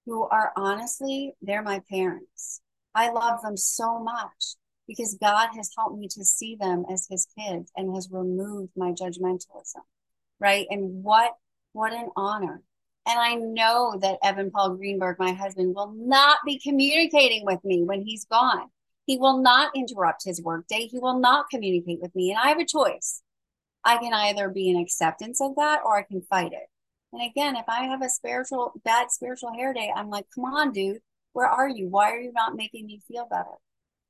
who 0.06 0.24
are 0.24 0.52
honestly, 0.56 1.34
they're 1.42 1.62
my 1.62 1.82
parents. 1.90 2.60
I 2.94 3.10
love 3.10 3.42
them 3.42 3.56
so 3.56 3.98
much 3.98 4.56
because 4.88 5.18
God 5.20 5.50
has 5.54 5.70
helped 5.76 5.98
me 5.98 6.08
to 6.08 6.24
see 6.24 6.56
them 6.58 6.84
as 6.90 7.06
his 7.10 7.26
kids 7.38 7.70
and 7.76 7.94
has 7.94 8.08
removed 8.10 8.72
my 8.76 8.92
judgmentalism. 8.92 9.82
Right. 10.40 10.66
And 10.70 11.04
what, 11.04 11.32
what 11.72 11.92
an 11.92 12.08
honor 12.16 12.62
and 13.06 13.18
I 13.18 13.34
know 13.34 13.96
that 14.00 14.18
Evan 14.22 14.50
Paul 14.50 14.74
Greenberg, 14.74 15.18
my 15.18 15.32
husband, 15.32 15.74
will 15.74 15.92
not 15.96 16.38
be 16.44 16.58
communicating 16.58 17.44
with 17.44 17.64
me 17.64 17.84
when 17.84 18.02
he's 18.02 18.24
gone. 18.24 18.68
He 19.06 19.16
will 19.16 19.38
not 19.38 19.70
interrupt 19.76 20.24
his 20.24 20.42
workday. 20.42 20.88
He 20.88 20.98
will 20.98 21.20
not 21.20 21.48
communicate 21.48 22.00
with 22.00 22.14
me. 22.16 22.30
And 22.30 22.40
I 22.40 22.48
have 22.48 22.58
a 22.58 22.66
choice. 22.66 23.22
I 23.84 23.98
can 23.98 24.12
either 24.12 24.48
be 24.48 24.68
in 24.68 24.76
acceptance 24.76 25.40
of 25.40 25.54
that 25.56 25.80
or 25.84 25.96
I 25.96 26.02
can 26.02 26.22
fight 26.22 26.52
it. 26.52 26.68
And 27.12 27.22
again, 27.22 27.54
if 27.54 27.66
I 27.68 27.84
have 27.84 28.02
a 28.02 28.08
spiritual, 28.08 28.72
bad 28.84 29.12
spiritual 29.12 29.54
hair 29.54 29.72
day, 29.72 29.92
I'm 29.94 30.10
like, 30.10 30.26
come 30.34 30.44
on, 30.44 30.72
dude, 30.72 30.98
where 31.32 31.46
are 31.46 31.68
you? 31.68 31.88
Why 31.88 32.10
are 32.10 32.20
you 32.20 32.32
not 32.32 32.56
making 32.56 32.86
me 32.86 33.00
feel 33.06 33.28
better? 33.30 33.44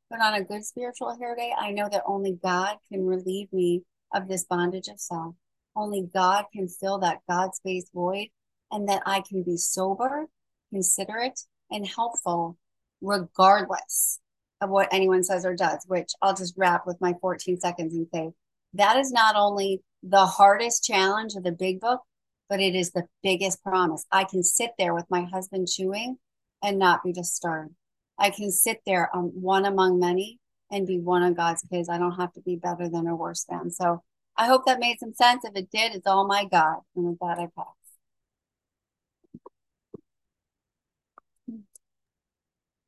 But 0.09 0.23
on 0.23 0.33
a 0.33 0.45
good 0.45 0.65
spiritual 0.65 1.19
hair 1.19 1.37
day, 1.37 1.53
I 1.57 1.73
know 1.73 1.89
that 1.91 2.05
only 2.07 2.39
God 2.43 2.77
can 2.91 3.05
relieve 3.05 3.53
me 3.53 3.83
of 4.15 4.29
this 4.29 4.45
bondage 4.45 4.89
of 4.89 4.99
self. 4.99 5.35
Only 5.75 6.09
God 6.13 6.47
can 6.55 6.69
fill 6.69 6.99
that 7.01 7.21
God 7.29 7.55
space 7.55 7.91
void, 7.93 8.29
and 8.71 8.89
that 8.89 9.03
I 9.07 9.23
can 9.27 9.43
be 9.43 9.57
sober, 9.57 10.27
considerate, 10.73 11.41
and 11.71 11.87
helpful 11.87 12.57
regardless 13.01 14.21
of 14.61 14.71
what 14.71 14.89
anyone 14.93 15.23
says 15.23 15.45
or 15.45 15.55
does, 15.55 15.85
which 15.87 16.13
I'll 16.23 16.35
just 16.35 16.55
wrap 16.57 16.87
with 16.87 17.01
my 17.01 17.15
14 17.21 17.61
seconds 17.61 17.95
and 17.95 18.07
say 18.13 18.31
that 18.75 18.97
is 18.97 19.13
not 19.13 19.37
only 19.37 19.83
the 20.03 20.27
hardest 20.27 20.85
challenge 20.85 21.35
of 21.35 21.45
the 21.45 21.53
big 21.53 21.81
book, 21.81 22.01
but 22.49 22.61
it 22.61 22.75
is 22.75 22.93
the 22.93 23.07
biggest 23.23 23.63
promise. 23.63 24.05
I 24.11 24.25
can 24.25 24.43
sit 24.43 24.71
there 24.79 24.95
with 24.95 25.07
my 25.11 25.23
husband 25.23 25.69
chewing 25.69 26.19
and 26.63 26.79
not 26.79 27.03
be 27.03 27.13
disturbed. 27.13 27.75
I 28.19 28.31
can 28.31 28.51
sit 28.51 28.81
there 28.87 29.15
on 29.15 29.25
one 29.35 29.67
among 29.67 29.99
many 29.99 30.39
and 30.71 30.87
be 30.87 30.99
one 30.99 31.23
of 31.23 31.37
God's 31.37 31.63
kids. 31.71 31.89
I 31.89 31.99
don't 31.99 32.17
have 32.17 32.33
to 32.35 32.41
be 32.41 32.57
better 32.57 32.89
than 32.89 33.07
or 33.07 33.17
worse 33.17 33.45
than. 33.49 33.71
So 33.71 34.03
I 34.37 34.47
hope 34.47 34.67
that 34.67 34.81
made 34.81 34.99
some 34.99 35.13
sense. 35.13 35.45
If 35.45 35.57
it 35.57 35.71
did, 35.71 35.95
it's 35.95 36.07
all 36.07 36.27
my 36.27 36.45
God. 36.45 36.79
And 36.95 37.07
with 37.07 37.19
that, 37.21 37.39
I 37.39 37.49
pass. 37.57 37.76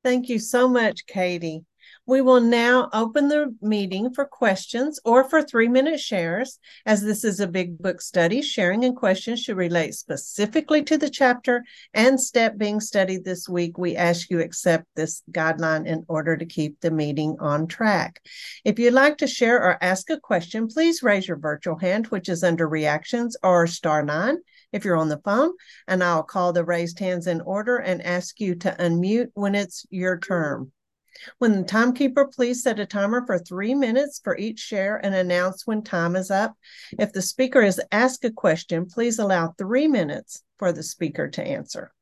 Thank 0.05 0.29
you 0.29 0.39
so 0.39 0.69
much, 0.69 1.07
Katie. 1.07 1.65
We 2.07 2.23
will 2.23 2.41
now 2.41 2.89
open 2.95 3.29
the 3.29 3.55
meeting 3.61 4.15
for 4.15 4.25
questions 4.25 4.99
or 5.05 5.25
for 5.25 5.43
three 5.43 5.69
minute 5.69 6.01
shares. 6.01 6.59
As 6.87 7.03
this 7.03 7.23
is 7.23 7.39
a 7.39 7.47
big 7.47 7.79
book 7.79 8.01
study, 8.01 8.41
sharing 8.41 8.85
and 8.85 8.97
questions 8.97 9.41
should 9.41 9.57
relate 9.57 9.95
specifically 9.95 10.83
to 10.85 10.97
the 10.97 11.11
chapter 11.11 11.65
and 11.93 12.19
step 12.19 12.57
being 12.57 12.81
studied 12.81 13.25
this 13.25 13.47
week. 13.49 13.77
We 13.77 13.97
ask 13.97 14.31
you 14.31 14.41
accept 14.41 14.87
this 14.97 15.23
guideline 15.31 15.87
in 15.87 16.05
order 16.09 16.37
to 16.37 16.47
keep 16.47 16.81
the 16.81 16.91
meeting 16.91 17.37
on 17.41 17.67
track. 17.67 18.23
If 18.65 18.79
you'd 18.79 18.95
like 18.95 19.19
to 19.19 19.27
share 19.27 19.63
or 19.63 19.83
ask 19.83 20.09
a 20.09 20.19
question, 20.19 20.69
please 20.69 21.03
raise 21.03 21.29
your 21.29 21.37
virtual 21.37 21.79
hand, 21.79 22.07
which 22.07 22.31
is 22.31 22.43
under 22.43 22.67
reactions 22.67 23.37
or 23.43 23.67
star 23.67 24.03
nine 24.03 24.39
if 24.73 24.85
you're 24.85 24.97
on 24.97 25.09
the 25.09 25.21
phone, 25.25 25.53
and 25.87 26.03
I'll 26.03 26.23
call 26.23 26.53
the 26.53 26.65
raised 26.65 26.99
hands 26.99 27.27
in 27.27 27.41
order 27.41 27.77
and 27.77 28.03
ask 28.03 28.41
you 28.41 28.55
to 28.57 28.77
unmute 28.79 29.31
when 29.35 29.55
it's 29.55 29.87
your 29.91 30.19
turn. 30.19 30.73
When 31.39 31.53
the 31.53 31.65
timekeeper, 31.65 32.27
please 32.27 32.63
set 32.63 32.79
a 32.79 32.87
timer 32.87 33.27
for 33.27 33.39
three 33.39 33.75
minutes 33.75 34.21
for 34.23 34.37
each 34.37 34.61
share 34.61 34.97
and 35.05 35.15
announce 35.15 35.67
when 35.67 35.83
time 35.83 36.15
is 36.17 36.31
up. 36.31 36.55
If 36.99 37.13
the 37.13 37.23
speaker 37.23 37.61
is 37.61 37.81
asked 37.91 38.25
a 38.25 38.31
question, 38.31 38.87
please 38.87 39.19
allow 39.19 39.49
three 39.59 39.89
minutes 39.89 40.43
for 40.59 40.73
the 40.73 40.83
speaker 40.83 41.29
to 41.31 41.43
answer. 41.43 41.93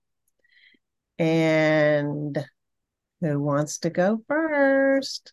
And 1.18 2.44
who 3.20 3.40
wants 3.40 3.78
to 3.78 3.90
go 3.90 4.22
first? 4.28 5.32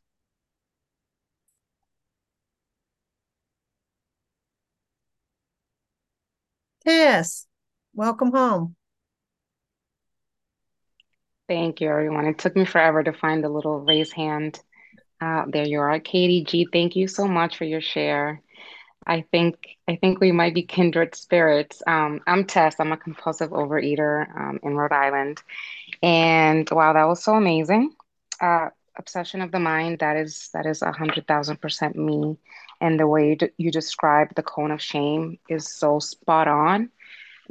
Tess, 6.85 7.47
welcome 7.93 8.31
home. 8.31 8.75
Thank 11.47 11.81
you, 11.81 11.89
everyone. 11.89 12.25
It 12.25 12.37
took 12.37 12.55
me 12.55 12.65
forever 12.65 13.03
to 13.03 13.13
find 13.13 13.43
the 13.43 13.49
little 13.49 13.79
raise 13.81 14.11
hand. 14.11 14.59
Uh, 15.21 15.43
there 15.47 15.65
you 15.65 15.79
are, 15.79 15.99
Katie 15.99 16.43
G. 16.43 16.67
Thank 16.71 16.95
you 16.95 17.07
so 17.07 17.27
much 17.27 17.57
for 17.57 17.65
your 17.65 17.81
share. 17.81 18.41
I 19.05 19.25
think 19.31 19.55
I 19.87 19.95
think 19.97 20.19
we 20.19 20.31
might 20.31 20.53
be 20.53 20.63
kindred 20.63 21.15
spirits. 21.15 21.81
Um, 21.87 22.21
I'm 22.27 22.45
Tess. 22.45 22.75
I'm 22.79 22.91
a 22.91 22.97
compulsive 22.97 23.51
overeater 23.51 24.27
um, 24.35 24.59
in 24.63 24.75
Rhode 24.75 24.93
Island, 24.93 25.41
and 26.01 26.69
wow, 26.71 26.93
that 26.93 27.07
was 27.07 27.23
so 27.23 27.35
amazing. 27.35 27.91
Uh, 28.41 28.69
obsession 28.97 29.41
of 29.41 29.51
the 29.51 29.59
mind. 29.59 29.99
That 29.99 30.17
is 30.17 30.49
that 30.53 30.65
is 30.65 30.81
a 30.81 30.91
hundred 30.91 31.27
thousand 31.27 31.61
percent 31.61 31.95
me. 31.95 32.37
And 32.81 32.99
the 32.99 33.07
way 33.07 33.37
you, 33.39 33.49
you 33.57 33.71
describe 33.71 34.35
the 34.35 34.43
cone 34.43 34.71
of 34.71 34.81
shame 34.81 35.39
is 35.49 35.67
so 35.73 35.99
spot 35.99 36.47
on 36.47 36.89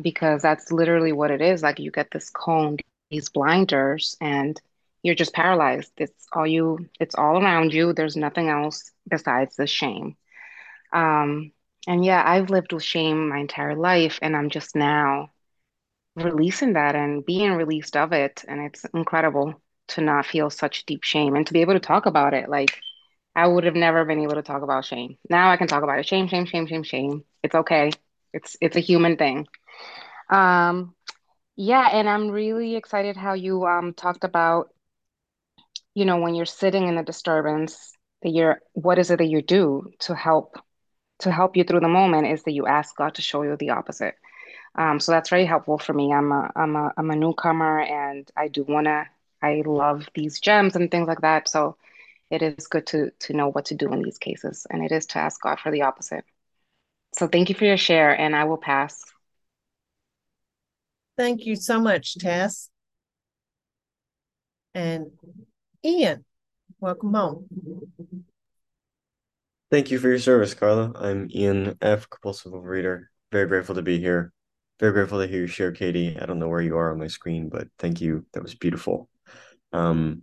because 0.00 0.42
that's 0.42 0.72
literally 0.72 1.12
what 1.12 1.30
it 1.30 1.40
is. 1.40 1.62
Like 1.62 1.78
you 1.78 1.90
get 1.90 2.10
this 2.10 2.30
cone, 2.30 2.76
these 3.10 3.28
blinders, 3.30 4.16
and 4.20 4.60
you're 5.02 5.14
just 5.14 5.34
paralyzed. 5.34 5.92
It's 5.96 6.26
all 6.32 6.46
you, 6.46 6.88
it's 7.00 7.14
all 7.14 7.42
around 7.42 7.72
you. 7.72 7.92
There's 7.92 8.16
nothing 8.16 8.48
else 8.48 8.92
besides 9.08 9.56
the 9.56 9.66
shame. 9.66 10.16
Um, 10.92 11.52
and 11.86 12.04
yeah, 12.04 12.22
I've 12.24 12.50
lived 12.50 12.72
with 12.72 12.84
shame 12.84 13.28
my 13.30 13.38
entire 13.38 13.74
life, 13.74 14.18
and 14.22 14.36
I'm 14.36 14.50
just 14.50 14.76
now 14.76 15.30
releasing 16.16 16.74
that 16.74 16.94
and 16.94 17.24
being 17.24 17.52
released 17.54 17.96
of 17.96 18.12
it. 18.12 18.44
And 18.46 18.60
it's 18.60 18.84
incredible 18.94 19.60
to 19.88 20.00
not 20.00 20.26
feel 20.26 20.50
such 20.50 20.86
deep 20.86 21.02
shame 21.04 21.34
and 21.36 21.46
to 21.46 21.52
be 21.52 21.60
able 21.60 21.74
to 21.74 21.80
talk 21.80 22.06
about 22.06 22.34
it. 22.34 22.48
Like, 22.48 22.78
I 23.34 23.46
would 23.46 23.64
have 23.64 23.74
never 23.74 24.04
been 24.04 24.20
able 24.20 24.34
to 24.34 24.42
talk 24.42 24.62
about 24.62 24.84
shame. 24.84 25.16
Now 25.28 25.50
I 25.50 25.56
can 25.56 25.66
talk 25.66 25.82
about 25.82 25.98
it. 25.98 26.06
Shame, 26.06 26.28
shame, 26.28 26.46
shame, 26.46 26.66
shame, 26.66 26.82
shame. 26.82 27.24
It's 27.42 27.54
okay. 27.54 27.90
It's 28.32 28.56
it's 28.60 28.76
a 28.76 28.80
human 28.80 29.16
thing. 29.16 29.46
Um, 30.30 30.94
yeah, 31.56 31.88
and 31.92 32.08
I'm 32.08 32.30
really 32.30 32.76
excited 32.76 33.16
how 33.16 33.34
you 33.34 33.64
um 33.66 33.94
talked 33.94 34.24
about, 34.24 34.68
you 35.94 36.04
know, 36.04 36.18
when 36.18 36.34
you're 36.34 36.46
sitting 36.46 36.88
in 36.88 36.98
a 36.98 37.04
disturbance, 37.04 37.96
that 38.22 38.30
you're 38.30 38.60
what 38.72 38.98
is 38.98 39.10
it 39.10 39.18
that 39.18 39.26
you 39.28 39.42
do 39.42 39.90
to 40.00 40.14
help 40.14 40.56
to 41.20 41.30
help 41.30 41.56
you 41.56 41.64
through 41.64 41.80
the 41.80 41.88
moment 41.88 42.26
is 42.26 42.42
that 42.44 42.52
you 42.52 42.66
ask 42.66 42.96
God 42.96 43.14
to 43.14 43.22
show 43.22 43.42
you 43.42 43.56
the 43.56 43.70
opposite. 43.70 44.14
Um, 44.74 45.00
so 45.00 45.12
that's 45.12 45.30
very 45.30 45.46
helpful 45.46 45.78
for 45.78 45.92
me. 45.92 46.12
I'm 46.12 46.32
a 46.32 46.50
I'm 46.56 46.76
a 46.76 46.92
I'm 46.96 47.10
a 47.10 47.16
newcomer 47.16 47.80
and 47.80 48.30
I 48.36 48.48
do 48.48 48.64
wanna 48.68 49.06
I 49.42 49.62
love 49.66 50.08
these 50.14 50.40
gems 50.40 50.76
and 50.76 50.90
things 50.90 51.08
like 51.08 51.20
that. 51.22 51.48
So 51.48 51.76
it 52.30 52.42
is 52.42 52.66
good 52.66 52.86
to 52.88 53.10
to 53.20 53.34
know 53.34 53.48
what 53.48 53.66
to 53.66 53.74
do 53.74 53.92
in 53.92 54.02
these 54.02 54.18
cases, 54.18 54.66
and 54.70 54.84
it 54.84 54.92
is 54.92 55.06
to 55.06 55.18
ask 55.18 55.42
God 55.42 55.60
for 55.60 55.70
the 55.70 55.82
opposite. 55.82 56.24
So 57.14 57.26
thank 57.28 57.48
you 57.48 57.54
for 57.54 57.64
your 57.66 57.76
share, 57.76 58.18
and 58.18 58.34
I 58.34 58.44
will 58.44 58.56
pass. 58.56 59.04
Thank 61.18 61.44
you 61.44 61.56
so 61.56 61.78
much, 61.78 62.16
Tess. 62.16 62.70
And 64.74 65.10
Ian, 65.84 66.24
welcome 66.80 67.12
home. 67.12 67.48
Thank 69.70 69.90
you 69.90 69.98
for 69.98 70.08
your 70.08 70.18
service, 70.18 70.54
Carla. 70.54 70.92
I'm 70.94 71.28
Ian 71.34 71.76
F., 71.82 72.08
compulsive 72.08 72.52
overeater. 72.52 73.06
Very 73.30 73.46
grateful 73.46 73.74
to 73.74 73.82
be 73.82 73.98
here. 73.98 74.32
Very 74.80 74.92
grateful 74.92 75.20
to 75.20 75.26
hear 75.26 75.40
you 75.40 75.46
share, 75.46 75.72
Katie. 75.72 76.18
I 76.18 76.24
don't 76.24 76.38
know 76.38 76.48
where 76.48 76.60
you 76.62 76.76
are 76.76 76.92
on 76.92 76.98
my 76.98 77.06
screen, 77.06 77.48
but 77.50 77.68
thank 77.78 78.00
you. 78.00 78.24
That 78.32 78.42
was 78.42 78.54
beautiful. 78.54 79.08
Um, 79.72 80.22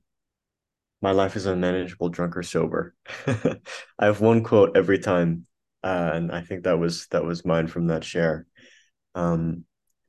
my 1.02 1.12
life 1.12 1.36
is 1.36 1.46
unmanageable, 1.46 2.10
drunk 2.10 2.36
or 2.36 2.44
sober. 2.44 2.94
I 3.28 4.06
have 4.06 4.22
one 4.22 4.44
quote 4.44 4.76
every 4.76 5.00
time, 5.00 5.46
uh, 5.84 6.12
and 6.14 6.32
I 6.32 6.42
think 6.42 6.64
that 6.64 6.78
was 6.80 7.08
that 7.08 7.24
was 7.24 7.46
mine 7.46 7.68
from 7.68 7.88
that 7.88 8.04
share. 8.04 8.46
Um, 9.16 9.66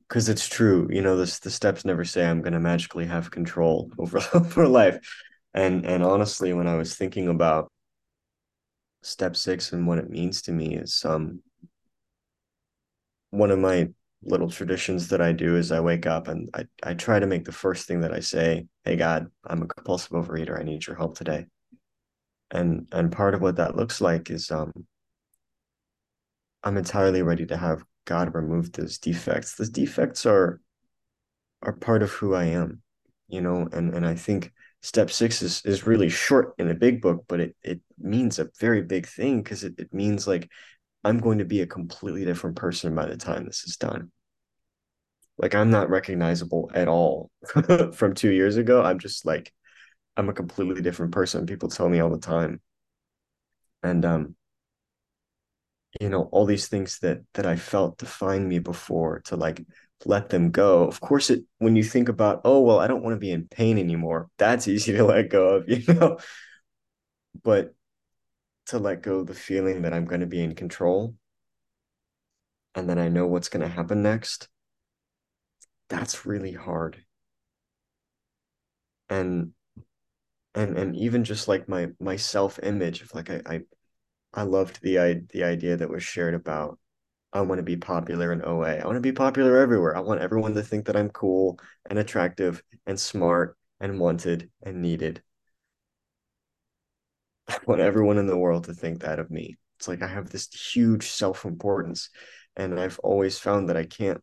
because 0.07 0.27
it's 0.27 0.47
true, 0.49 0.89
you 0.91 1.01
know, 1.01 1.15
this 1.15 1.39
the 1.39 1.49
steps 1.49 1.85
never 1.85 2.03
say 2.03 2.25
I'm 2.25 2.41
gonna 2.41 2.59
magically 2.59 3.05
have 3.05 3.31
control 3.31 3.91
over 3.99 4.19
over 4.33 4.67
life. 4.67 4.99
And 5.53 5.85
and 5.85 6.03
honestly, 6.03 6.53
when 6.53 6.67
I 6.67 6.75
was 6.75 6.95
thinking 6.95 7.27
about 7.29 7.71
step 9.03 9.35
six 9.35 9.73
and 9.73 9.87
what 9.87 9.97
it 9.97 10.09
means 10.09 10.41
to 10.43 10.51
me 10.51 10.75
is 10.75 11.03
um 11.05 11.41
one 13.31 13.51
of 13.51 13.59
my 13.59 13.89
little 14.23 14.49
traditions 14.49 15.07
that 15.09 15.21
I 15.21 15.31
do 15.31 15.55
is 15.55 15.71
I 15.71 15.79
wake 15.79 16.05
up 16.05 16.27
and 16.27 16.49
I, 16.53 16.65
I 16.83 16.93
try 16.93 17.19
to 17.19 17.25
make 17.25 17.45
the 17.45 17.51
first 17.51 17.87
thing 17.87 18.01
that 18.01 18.13
I 18.13 18.19
say, 18.19 18.67
Hey 18.83 18.95
God, 18.95 19.27
I'm 19.45 19.63
a 19.63 19.67
compulsive 19.67 20.11
overeater. 20.11 20.59
I 20.59 20.63
need 20.63 20.85
your 20.85 20.95
help 20.95 21.17
today. 21.17 21.47
And 22.51 22.87
and 22.91 23.11
part 23.11 23.33
of 23.33 23.41
what 23.41 23.55
that 23.55 23.75
looks 23.75 24.01
like 24.01 24.29
is 24.29 24.51
um 24.51 24.71
I'm 26.63 26.77
entirely 26.77 27.23
ready 27.23 27.45
to 27.47 27.57
have 27.57 27.83
God 28.05 28.35
remove 28.35 28.71
those 28.71 28.97
defects. 28.97 29.55
Those 29.55 29.69
defects 29.69 30.25
are 30.25 30.59
are 31.63 31.73
part 31.73 32.03
of 32.03 32.11
who 32.11 32.33
I 32.33 32.45
am, 32.45 32.81
you 33.27 33.41
know, 33.41 33.67
and 33.71 33.93
and 33.93 34.05
I 34.05 34.15
think 34.15 34.51
step 34.81 35.11
six 35.11 35.41
is 35.41 35.61
is 35.65 35.87
really 35.87 36.09
short 36.09 36.53
in 36.57 36.69
a 36.69 36.75
big 36.75 37.01
book, 37.01 37.25
but 37.27 37.39
it 37.39 37.55
it 37.63 37.81
means 37.97 38.39
a 38.39 38.49
very 38.59 38.81
big 38.81 39.07
thing 39.07 39.41
because 39.41 39.63
it, 39.63 39.75
it 39.77 39.93
means 39.93 40.27
like 40.27 40.49
I'm 41.03 41.19
going 41.19 41.39
to 41.39 41.45
be 41.45 41.61
a 41.61 41.67
completely 41.67 42.25
different 42.25 42.55
person 42.55 42.93
by 42.95 43.05
the 43.07 43.17
time 43.17 43.45
this 43.45 43.63
is 43.63 43.77
done. 43.77 44.11
Like 45.37 45.55
I'm 45.55 45.71
not 45.71 45.89
recognizable 45.89 46.69
at 46.73 46.87
all 46.87 47.31
from 47.93 48.13
two 48.13 48.29
years 48.31 48.57
ago. 48.57 48.83
I'm 48.83 48.99
just 48.99 49.25
like 49.25 49.51
I'm 50.15 50.29
a 50.29 50.33
completely 50.33 50.81
different 50.81 51.13
person. 51.13 51.45
People 51.45 51.69
tell 51.69 51.89
me 51.89 51.99
all 51.99 52.09
the 52.09 52.19
time. 52.19 52.61
And 53.83 54.05
um, 54.05 54.35
you 55.99 56.09
know, 56.09 56.23
all 56.31 56.45
these 56.45 56.67
things 56.67 56.99
that 56.99 57.21
that 57.33 57.45
I 57.45 57.55
felt 57.55 57.97
define 57.97 58.47
me 58.47 58.59
before 58.59 59.21
to 59.25 59.35
like 59.35 59.65
let 60.05 60.29
them 60.29 60.51
go. 60.51 60.83
Of 60.83 61.01
course, 61.01 61.29
it 61.29 61.43
when 61.57 61.75
you 61.75 61.83
think 61.83 62.09
about, 62.09 62.41
oh 62.45 62.61
well, 62.61 62.79
I 62.79 62.87
don't 62.87 63.03
want 63.03 63.15
to 63.15 63.19
be 63.19 63.31
in 63.31 63.47
pain 63.47 63.77
anymore. 63.77 64.29
That's 64.37 64.67
easy 64.67 64.93
to 64.93 65.03
let 65.03 65.29
go 65.29 65.55
of, 65.55 65.69
you 65.69 65.93
know. 65.93 66.17
But 67.43 67.73
to 68.67 68.79
let 68.79 69.01
go 69.01 69.23
the 69.23 69.33
feeling 69.33 69.81
that 69.81 69.93
I'm 69.93 70.05
going 70.05 70.21
to 70.21 70.27
be 70.27 70.43
in 70.43 70.55
control 70.55 71.15
and 72.75 72.89
then 72.89 72.97
I 72.97 73.09
know 73.09 73.27
what's 73.27 73.49
going 73.49 73.61
to 73.61 73.73
happen 73.73 74.01
next, 74.01 74.47
that's 75.89 76.25
really 76.25 76.53
hard. 76.53 77.03
And 79.09 79.51
and 80.55 80.77
and 80.77 80.95
even 80.95 81.23
just 81.23 81.47
like 81.47 81.67
my 81.67 81.89
my 81.99 82.15
self-image 82.15 83.01
of 83.01 83.13
like 83.13 83.29
I 83.29 83.41
I, 83.45 83.59
I 84.33 84.43
loved 84.43 84.81
the 84.81 84.99
I, 84.99 85.21
the 85.33 85.43
idea 85.43 85.77
that 85.77 85.89
was 85.89 86.03
shared 86.03 86.33
about 86.33 86.79
I 87.33 87.41
want 87.41 87.59
to 87.59 87.63
be 87.63 87.77
popular 87.77 88.31
in 88.33 88.43
OA. 88.43 88.77
I 88.77 88.85
want 88.85 88.97
to 88.97 89.01
be 89.01 89.11
popular 89.13 89.57
everywhere. 89.57 89.95
I 89.95 90.01
want 90.01 90.21
everyone 90.21 90.53
to 90.55 90.63
think 90.63 90.85
that 90.85 90.97
I'm 90.97 91.09
cool 91.09 91.59
and 91.89 91.99
attractive 91.99 92.61
and 92.85 92.99
smart 92.99 93.57
and 93.79 93.99
wanted 93.99 94.49
and 94.63 94.81
needed. 94.81 95.21
Want 97.67 97.81
everyone 97.81 98.17
in 98.17 98.27
the 98.27 98.37
world 98.37 98.65
to 98.65 98.73
think 98.73 99.01
that 99.01 99.19
of 99.19 99.29
me. 99.29 99.57
It's 99.77 99.87
like 99.87 100.01
I 100.01 100.07
have 100.07 100.29
this 100.29 100.47
huge 100.53 101.07
self-importance 101.07 102.09
and 102.55 102.79
I've 102.79 102.99
always 102.99 103.37
found 103.37 103.69
that 103.69 103.77
I 103.77 103.85
can't 103.85 104.21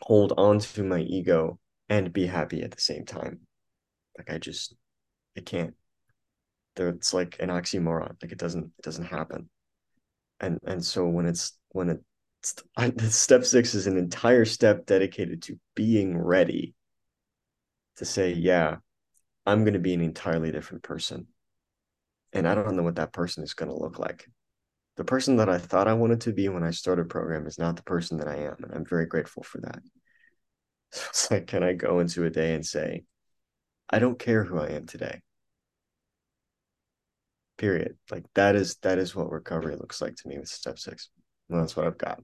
hold 0.00 0.32
on 0.36 0.58
to 0.60 0.82
my 0.82 1.00
ego 1.00 1.58
and 1.88 2.12
be 2.12 2.26
happy 2.26 2.62
at 2.62 2.70
the 2.70 2.80
same 2.80 3.04
time. 3.04 3.40
Like 4.16 4.30
I 4.30 4.38
just 4.38 4.74
I 5.36 5.40
can't. 5.40 5.74
There 6.76 6.88
it's 6.88 7.14
like 7.14 7.36
an 7.40 7.48
oxymoron. 7.48 8.16
Like 8.22 8.32
it 8.32 8.38
doesn't 8.38 8.72
it 8.78 8.82
doesn't 8.82 9.06
happen. 9.06 9.48
And 10.40 10.58
and 10.66 10.84
so 10.84 11.06
when 11.06 11.26
it's 11.26 11.58
when 11.70 11.90
it 11.90 12.02
step 13.12 13.44
six 13.44 13.74
is 13.74 13.86
an 13.86 13.96
entire 13.96 14.44
step 14.44 14.86
dedicated 14.86 15.42
to 15.42 15.58
being 15.74 16.16
ready 16.16 16.74
to 17.96 18.04
say, 18.04 18.32
yeah, 18.32 18.76
I'm 19.44 19.64
going 19.64 19.74
to 19.74 19.80
be 19.80 19.94
an 19.94 20.00
entirely 20.00 20.52
different 20.52 20.82
person. 20.82 21.26
And 22.32 22.46
I 22.46 22.54
don't 22.54 22.76
know 22.76 22.82
what 22.82 22.96
that 22.96 23.12
person 23.12 23.42
is 23.42 23.54
going 23.54 23.70
to 23.70 23.78
look 23.78 23.98
like. 23.98 24.26
The 24.96 25.04
person 25.04 25.36
that 25.36 25.48
I 25.48 25.58
thought 25.58 25.88
I 25.88 25.94
wanted 25.94 26.22
to 26.22 26.32
be 26.32 26.48
when 26.48 26.64
I 26.64 26.70
started 26.70 27.08
program 27.08 27.46
is 27.46 27.58
not 27.58 27.76
the 27.76 27.82
person 27.82 28.18
that 28.18 28.28
I 28.28 28.36
am. 28.36 28.56
And 28.62 28.72
I'm 28.72 28.84
very 28.84 29.06
grateful 29.06 29.42
for 29.42 29.60
that. 29.60 29.80
So 30.90 31.04
it's 31.10 31.30
like, 31.30 31.46
can 31.46 31.62
I 31.62 31.74
go 31.74 32.00
into 32.00 32.24
a 32.24 32.30
day 32.30 32.54
and 32.54 32.64
say, 32.64 33.04
I 33.90 33.98
don't 33.98 34.18
care 34.18 34.44
who 34.44 34.58
I 34.58 34.68
am 34.68 34.86
today. 34.86 35.22
Period. 37.56 37.96
Like 38.10 38.24
that 38.34 38.54
is 38.54 38.76
that 38.82 38.98
is 38.98 39.14
what 39.14 39.30
recovery 39.30 39.76
looks 39.76 40.00
like 40.00 40.14
to 40.16 40.28
me 40.28 40.38
with 40.38 40.48
step 40.48 40.78
six. 40.78 41.08
That's 41.48 41.76
what 41.76 41.86
I've 41.86 41.98
got. 41.98 42.22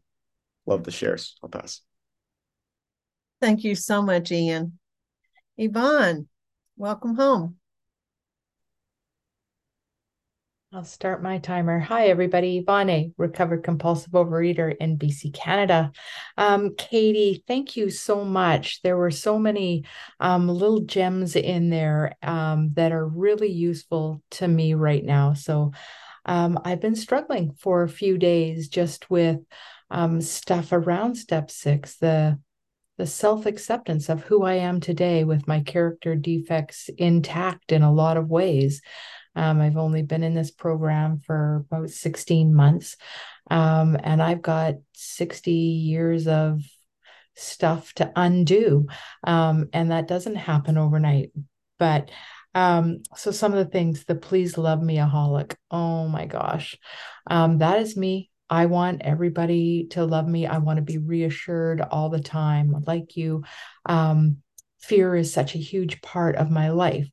Love 0.67 0.85
the 0.85 0.91
shares. 0.91 1.37
I'll 1.43 1.49
pass. 1.49 1.81
Thank 3.41 3.65
you 3.65 3.75
so 3.75 4.01
much, 4.01 4.31
Ian. 4.31 4.79
Yvonne, 5.57 6.29
welcome 6.77 7.17
home. 7.17 7.57
I'll 10.75 10.83
start 10.83 11.23
my 11.23 11.39
timer. 11.39 11.79
Hi, 11.79 12.09
everybody. 12.09 12.59
Yvonne, 12.59 13.15
recovered 13.17 13.63
compulsive 13.63 14.11
overeater 14.11 14.77
in 14.77 14.99
BC, 14.99 15.33
Canada. 15.33 15.93
Um, 16.37 16.75
Katie, 16.77 17.45
thank 17.47 17.77
you 17.77 17.91
so 17.91 18.25
much. 18.25 18.83
There 18.83 18.97
were 18.97 19.13
so 19.13 19.39
many 19.39 19.85
um, 20.19 20.49
little 20.49 20.81
gems 20.81 21.37
in 21.37 21.71
there 21.71 22.17
um, 22.25 22.73
that 22.75 22.91
are 22.91 23.07
really 23.07 23.53
useful 23.53 24.21
to 24.33 24.49
me 24.49 24.75
right 24.75 25.05
now. 25.05 25.35
So 25.35 25.71
um, 26.25 26.59
I've 26.65 26.81
been 26.81 26.97
struggling 26.97 27.53
for 27.53 27.85
a 27.85 27.89
few 27.89 28.19
days 28.19 28.69
just 28.69 29.09
with 29.09 29.39
um, 29.93 30.21
stuff 30.21 30.73
around 30.73 31.15
step 31.15 31.53
six, 31.53 31.99
the 31.99 32.41
the 32.97 33.07
self 33.07 33.47
acceptance 33.47 34.09
of 34.09 34.23
who 34.23 34.45
I 34.45 34.55
am 34.55 34.81
today 34.81 35.25
with 35.25 35.49
my 35.49 35.61
character 35.61 36.15
defects 36.15 36.91
intact 36.97 37.73
in 37.73 37.83
a 37.83 37.93
lot 37.93 38.17
of 38.17 38.29
ways. 38.29 38.83
Um, 39.37 39.61
I've 39.61 39.77
only 39.77 40.03
been 40.03 40.23
in 40.23 40.35
this 40.35 40.51
program 40.51 41.21
for 41.21 41.65
about 41.71 41.91
16 41.91 42.55
months, 42.55 42.97
um, 43.51 43.97
and 44.03 44.23
I've 44.23 44.43
got 44.43 44.75
60 44.93 45.51
years 45.51 46.27
of 46.27 46.63
stuff 47.37 47.93
to 47.95 48.13
undo. 48.17 48.87
Um, 49.25 49.69
and 49.73 49.91
that 49.91 50.09
doesn't 50.09 50.37
happen 50.37 50.79
overnight. 50.79 51.33
But 51.79 52.11
um, 52.55 53.03
so 53.17 53.31
some 53.31 53.53
of 53.53 53.59
the 53.59 53.71
things, 53.71 54.05
the 54.05 54.15
please 54.15 54.57
love 54.57 54.81
me 54.83 54.97
aholic. 54.97 55.55
Oh 55.71 56.07
my 56.07 56.27
gosh. 56.27 56.79
Um, 57.27 57.59
that 57.59 57.81
is 57.81 57.97
me. 57.97 58.31
I 58.49 58.67
want 58.67 59.03
everybody 59.03 59.87
to 59.91 60.05
love 60.05 60.29
me. 60.29 60.47
I 60.47 60.59
want 60.59 60.77
to 60.77 60.83
be 60.83 60.99
reassured 60.99 61.81
all 61.81 62.11
the 62.11 62.21
time, 62.21 62.85
like 62.87 63.17
you. 63.17 63.43
Um, 63.87 64.39
fear 64.81 65.17
is 65.17 65.33
such 65.33 65.55
a 65.55 65.59
huge 65.59 66.03
part 66.03 66.37
of 66.37 66.51
my 66.51 66.69
life. 66.71 67.09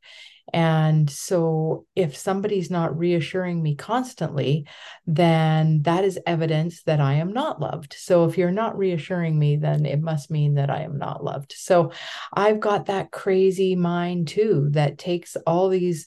And 0.54 1.10
so, 1.10 1.86
if 1.96 2.16
somebody's 2.18 2.70
not 2.70 2.98
reassuring 2.98 3.62
me 3.62 3.76
constantly, 3.76 4.68
then 5.06 5.82
that 5.84 6.04
is 6.04 6.20
evidence 6.26 6.84
that 6.84 7.00
I 7.00 7.16
am 7.16 7.32
not 7.32 7.62
loved. 7.62 7.96
So, 7.98 8.26
if 8.26 8.38
you're 8.38 8.52
not 8.52 8.78
reassuring 8.78 9.38
me, 9.38 9.56
then 9.56 9.86
it 9.86 10.02
must 10.02 10.30
mean 10.30 10.56
that 10.56 10.70
I 10.70 10.82
am 10.82 10.98
not 10.98 11.24
loved. 11.24 11.54
So, 11.56 11.92
I've 12.34 12.60
got 12.60 12.88
that 12.88 13.12
crazy 13.12 13.76
mind 13.76 14.28
too 14.28 14.70
that 14.72 14.98
takes 14.98 15.38
all 15.48 15.70
these 15.70 16.06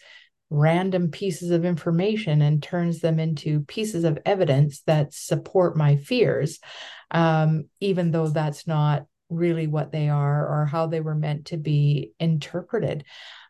random 0.51 1.11
pieces 1.11 1.51
of 1.51 1.65
information 1.65 2.43
and 2.43 2.63
turns 2.63 3.01
them 3.01 3.19
into 3.19 3.61
pieces 3.61 4.05
of 4.05 4.19
evidence 4.25 4.83
that 4.83 5.13
support 5.13 5.77
my 5.77 5.97
fears, 5.97 6.61
um, 7.11 7.65
even 7.81 8.11
though 8.11 8.29
that's 8.29 8.67
not 8.67 9.07
really 9.35 9.67
what 9.67 9.93
they 9.93 10.09
are 10.09 10.47
or 10.47 10.67
how 10.67 10.87
they 10.87 11.01
were 11.01 11.15
meant 11.15 11.47
to 11.47 11.57
be 11.57 12.13
interpreted. 12.19 13.05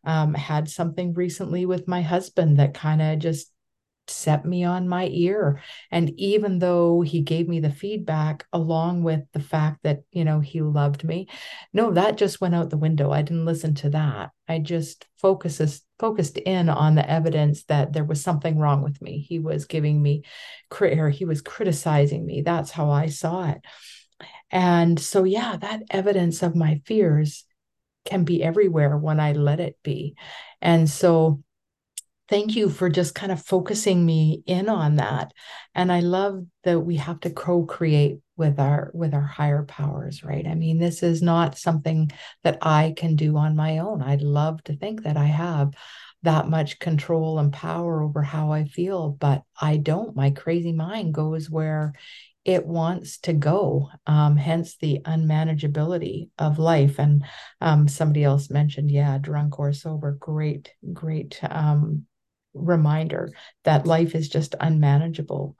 Um, 0.05 0.35
had 0.35 0.68
something 0.68 1.14
recently 1.14 1.64
with 1.64 1.88
my 1.88 2.03
husband 2.03 2.59
that 2.59 2.75
kind 2.75 3.01
of 3.01 3.18
just 3.18 3.51
set 4.07 4.44
me 4.44 4.64
on 4.64 4.88
my 4.88 5.09
ear. 5.11 5.62
And 5.90 6.11
even 6.18 6.59
though 6.59 7.01
he 7.01 7.20
gave 7.23 7.49
me 7.49 7.61
the 7.61 7.70
feedback 7.70 8.47
along 8.53 9.03
with 9.03 9.20
the 9.33 9.40
fact 9.40 9.81
that 9.83 10.03
you 10.12 10.25
know 10.25 10.40
he 10.40 10.61
loved 10.61 11.05
me 11.05 11.29
no 11.73 11.92
that 11.92 12.18
just 12.18 12.40
went 12.40 12.55
out 12.55 12.70
the 12.70 12.77
window. 12.77 13.11
I 13.11 13.23
didn't 13.23 13.47
listen 13.47 13.75
to 13.77 13.90
that. 13.90 14.31
I 14.49 14.59
just 14.59 15.07
focuses 15.16 15.83
focused 15.99 16.38
in 16.38 16.68
on 16.68 16.94
the 16.94 17.09
evidence 17.09 17.64
that 17.64 17.92
there 17.92 18.05
was 18.05 18.20
something 18.20 18.59
wrong 18.59 18.83
with 18.83 19.01
me. 19.01 19.20
He 19.20 19.38
was 19.38 19.64
giving 19.64 20.03
me 20.03 20.25
or 20.81 21.09
he 21.09 21.25
was 21.25 21.40
criticizing 21.40 22.27
me. 22.27 22.42
That's 22.42 22.70
how 22.70 22.90
i 22.90 23.07
saw 23.07 23.49
it 23.51 23.64
and 24.50 24.98
so 24.98 25.24
yeah 25.24 25.57
that 25.57 25.83
evidence 25.90 26.42
of 26.42 26.55
my 26.55 26.81
fears 26.87 27.44
can 28.05 28.24
be 28.24 28.42
everywhere 28.42 28.96
when 28.96 29.18
I 29.20 29.33
let 29.33 29.61
it 29.61 29.79
be. 29.83 30.14
And 30.61 30.88
so 30.88 31.42
thank 32.29 32.57
you 32.57 32.68
for 32.68 32.88
just 32.88 33.14
kind 33.14 33.33
of 33.33 33.44
focusing 33.44 34.05
me 34.05 34.42
in 34.46 34.68
on 34.68 34.96
that. 34.96 35.33
And 35.74 35.92
i 35.92 36.00
love 36.00 36.44
that 36.64 36.81
we 36.81 36.96
have 36.96 37.20
to 37.20 37.31
co-create 37.31 38.18
with 38.37 38.59
our 38.59 38.90
with 38.94 39.14
our 39.14 39.22
higher 39.22 39.64
powers 39.64 40.24
right? 40.24 40.46
I 40.46 40.55
mean 40.55 40.79
this 40.79 41.03
is 41.03 41.22
not 41.22 41.59
something 41.59 42.11
that 42.42 42.59
i 42.62 42.94
can 42.96 43.16
do 43.16 43.37
on 43.37 43.57
my 43.57 43.79
own. 43.79 44.03
I'd 44.03 44.22
love 44.22 44.62
to 44.64 44.77
think 44.77 45.03
that 45.05 45.16
i 45.16 45.27
have 45.27 45.74
that 46.22 46.48
much 46.48 46.79
control 46.79 47.38
and 47.38 47.53
power 47.53 48.03
over 48.03 48.22
how 48.22 48.50
i 48.53 48.64
feel 48.64 49.11
but 49.11 49.42
i 49.61 49.77
don't. 49.77 50.16
My 50.16 50.31
crazy 50.31 50.72
mind 50.72 51.14
goes 51.14 51.50
where 51.50 51.92
it 52.44 52.66
wants 52.66 53.18
to 53.20 53.33
go, 53.33 53.90
um, 54.07 54.37
hence 54.37 54.76
the 54.76 55.00
unmanageability 55.04 56.28
of 56.38 56.59
life. 56.59 56.98
And 56.98 57.24
um, 57.61 57.88
somebody 57.88 58.22
else 58.22 58.50
mentioned, 58.50 58.90
yeah, 58.90 59.18
drunk 59.18 59.59
or 59.59 59.72
sober, 59.72 60.12
great, 60.12 60.72
great 60.92 61.40
um, 61.42 62.07
reminder 62.52 63.30
that 63.64 63.87
life 63.87 64.14
is 64.14 64.28
just 64.28 64.54
unmanageable 64.61 65.57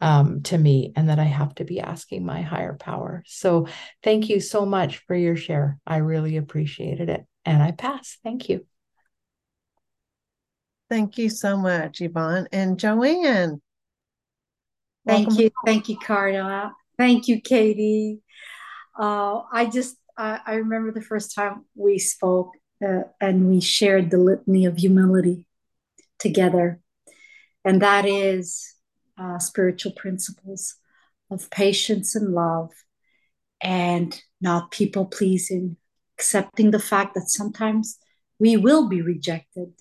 um, 0.00 0.42
to 0.42 0.58
me 0.58 0.92
and 0.96 1.08
that 1.08 1.18
I 1.18 1.24
have 1.24 1.54
to 1.56 1.64
be 1.64 1.80
asking 1.80 2.26
my 2.26 2.42
higher 2.42 2.74
power. 2.74 3.22
So 3.26 3.68
thank 4.02 4.28
you 4.28 4.40
so 4.40 4.66
much 4.66 4.98
for 5.06 5.14
your 5.14 5.36
share. 5.36 5.78
I 5.86 5.98
really 5.98 6.36
appreciated 6.36 7.08
it. 7.08 7.24
And 7.44 7.62
I 7.62 7.70
pass. 7.70 8.18
Thank 8.24 8.48
you. 8.48 8.66
Thank 10.90 11.16
you 11.16 11.30
so 11.30 11.56
much, 11.56 12.00
Yvonne. 12.00 12.48
And 12.52 12.78
Joanne, 12.78 13.62
Thank 15.06 15.28
Welcome. 15.28 15.44
you. 15.44 15.50
Thank 15.64 15.88
you, 15.88 15.98
Carla. 15.98 16.74
Thank 16.96 17.28
you, 17.28 17.40
Katie. 17.40 18.20
Uh, 18.98 19.42
I 19.52 19.66
just, 19.66 19.96
I, 20.16 20.40
I, 20.46 20.54
remember 20.54 20.92
the 20.92 21.02
first 21.02 21.34
time 21.34 21.64
we 21.74 21.98
spoke 21.98 22.52
uh, 22.86 23.02
and 23.20 23.48
we 23.48 23.60
shared 23.60 24.10
the 24.10 24.18
litany 24.18 24.66
of 24.66 24.76
humility 24.76 25.46
together. 26.18 26.80
And 27.64 27.82
that 27.82 28.06
is 28.06 28.74
uh, 29.18 29.38
spiritual 29.38 29.92
principles 29.92 30.76
of 31.30 31.50
patience 31.50 32.14
and 32.14 32.32
love 32.32 32.70
and 33.60 34.20
not 34.40 34.70
people 34.70 35.06
pleasing, 35.06 35.76
accepting 36.16 36.70
the 36.70 36.78
fact 36.78 37.14
that 37.14 37.28
sometimes 37.28 37.98
we 38.38 38.56
will 38.56 38.88
be 38.88 39.02
rejected. 39.02 39.72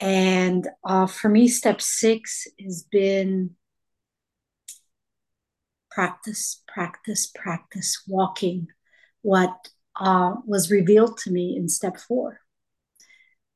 And 0.00 0.68
uh, 0.84 1.06
for 1.06 1.28
me, 1.28 1.48
step 1.48 1.80
six 1.80 2.46
has 2.60 2.82
been 2.90 3.54
practice, 5.94 6.62
practice, 6.66 7.26
practice 7.26 8.02
walking 8.06 8.68
what 9.22 9.68
uh, 10.00 10.34
was 10.46 10.70
revealed 10.70 11.18
to 11.18 11.30
me 11.30 11.56
in 11.56 11.68
step 11.68 11.98
four. 11.98 12.40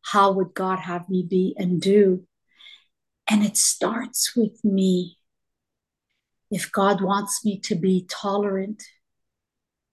How 0.03 0.33
would 0.33 0.55
God 0.55 0.79
have 0.79 1.09
me 1.09 1.27
be 1.29 1.55
and 1.57 1.81
do? 1.81 2.27
And 3.29 3.45
it 3.45 3.57
starts 3.57 4.37
with 4.37 4.65
me. 4.65 5.19
If 6.51 6.71
God 6.71 7.01
wants 7.01 7.45
me 7.45 7.59
to 7.61 7.75
be 7.75 8.07
tolerant, 8.09 8.83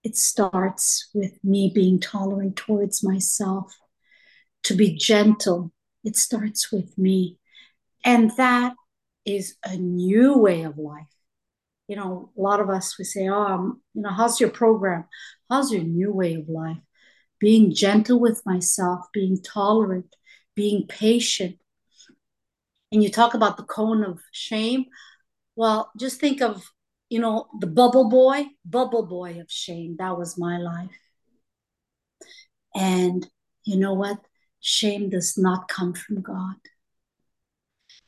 it 0.04 0.16
starts 0.16 1.08
with 1.14 1.42
me 1.42 1.72
being 1.74 1.98
tolerant 1.98 2.56
towards 2.56 3.02
myself, 3.02 3.74
to 4.64 4.74
be 4.74 4.94
gentle. 4.94 5.72
It 6.04 6.16
starts 6.16 6.70
with 6.70 6.96
me. 6.96 7.38
And 8.04 8.30
that 8.36 8.74
is 9.24 9.56
a 9.64 9.76
new 9.76 10.36
way 10.36 10.62
of 10.62 10.78
life. 10.78 11.06
You 11.86 11.96
know, 11.96 12.30
a 12.36 12.40
lot 12.40 12.60
of 12.60 12.70
us, 12.70 12.98
we 12.98 13.04
say, 13.04 13.28
oh, 13.28 13.42
um, 13.42 13.82
you 13.92 14.02
know, 14.02 14.10
how's 14.10 14.40
your 14.40 14.50
program? 14.50 15.04
How's 15.50 15.72
your 15.72 15.82
new 15.82 16.12
way 16.12 16.34
of 16.34 16.48
life? 16.48 16.78
Being 17.38 17.74
gentle 17.74 18.18
with 18.18 18.40
myself, 18.46 19.06
being 19.12 19.42
tolerant, 19.42 20.16
being 20.54 20.86
patient. 20.86 21.58
And 22.90 23.02
you 23.02 23.10
talk 23.10 23.34
about 23.34 23.56
the 23.56 23.64
cone 23.64 24.02
of 24.02 24.20
shame. 24.32 24.86
Well, 25.56 25.90
just 25.98 26.20
think 26.20 26.40
of, 26.40 26.64
you 27.10 27.18
know, 27.20 27.48
the 27.60 27.66
bubble 27.66 28.08
boy, 28.08 28.46
bubble 28.64 29.04
boy 29.04 29.40
of 29.40 29.50
shame. 29.50 29.96
That 29.98 30.16
was 30.16 30.38
my 30.38 30.58
life. 30.58 30.96
And 32.74 33.26
you 33.64 33.78
know 33.78 33.94
what? 33.94 34.18
Shame 34.60 35.10
does 35.10 35.36
not 35.36 35.68
come 35.68 35.92
from 35.92 36.22
God. 36.22 36.56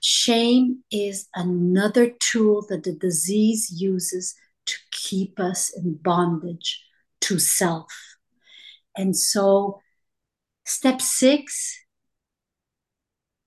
Shame 0.01 0.85
is 0.91 1.29
another 1.35 2.11
tool 2.11 2.65
that 2.69 2.85
the 2.85 2.93
disease 2.93 3.71
uses 3.75 4.35
to 4.67 4.77
keep 4.91 5.41
us 5.41 5.71
in 5.77 5.95
bondage 5.95 6.85
to 7.23 7.39
self. 7.39 7.93
And 8.97 9.17
so, 9.17 9.81
step 10.65 11.01
six 11.01 11.79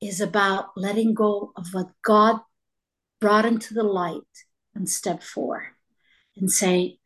is 0.02 0.22
about 0.22 0.70
letting 0.76 1.14
go 1.14 1.52
of 1.56 1.68
what 1.72 1.90
God 2.04 2.40
brought 3.20 3.46
into 3.46 3.74
the 3.74 3.84
light 3.84 4.22
in 4.76 4.88
step 4.88 5.22
four 5.22 5.76
and 6.38 6.50
say, 6.52 7.00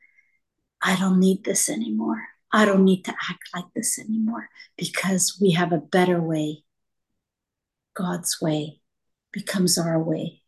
I 0.82 0.96
don't 0.96 1.20
need 1.20 1.44
this 1.44 1.70
anymore. 1.70 2.24
I 2.52 2.66
don't 2.66 2.86
need 2.86 3.04
to 3.06 3.12
act 3.12 3.50
like 3.56 3.66
this 3.76 3.98
anymore 3.98 4.50
because 4.78 5.40
we 5.42 5.52
have 5.52 5.72
a 5.72 5.80
better 5.80 6.22
way. 6.22 6.64
God's 7.96 8.40
way 8.42 8.82
becomes 9.34 9.78
our 9.78 10.02
way. 10.02 10.42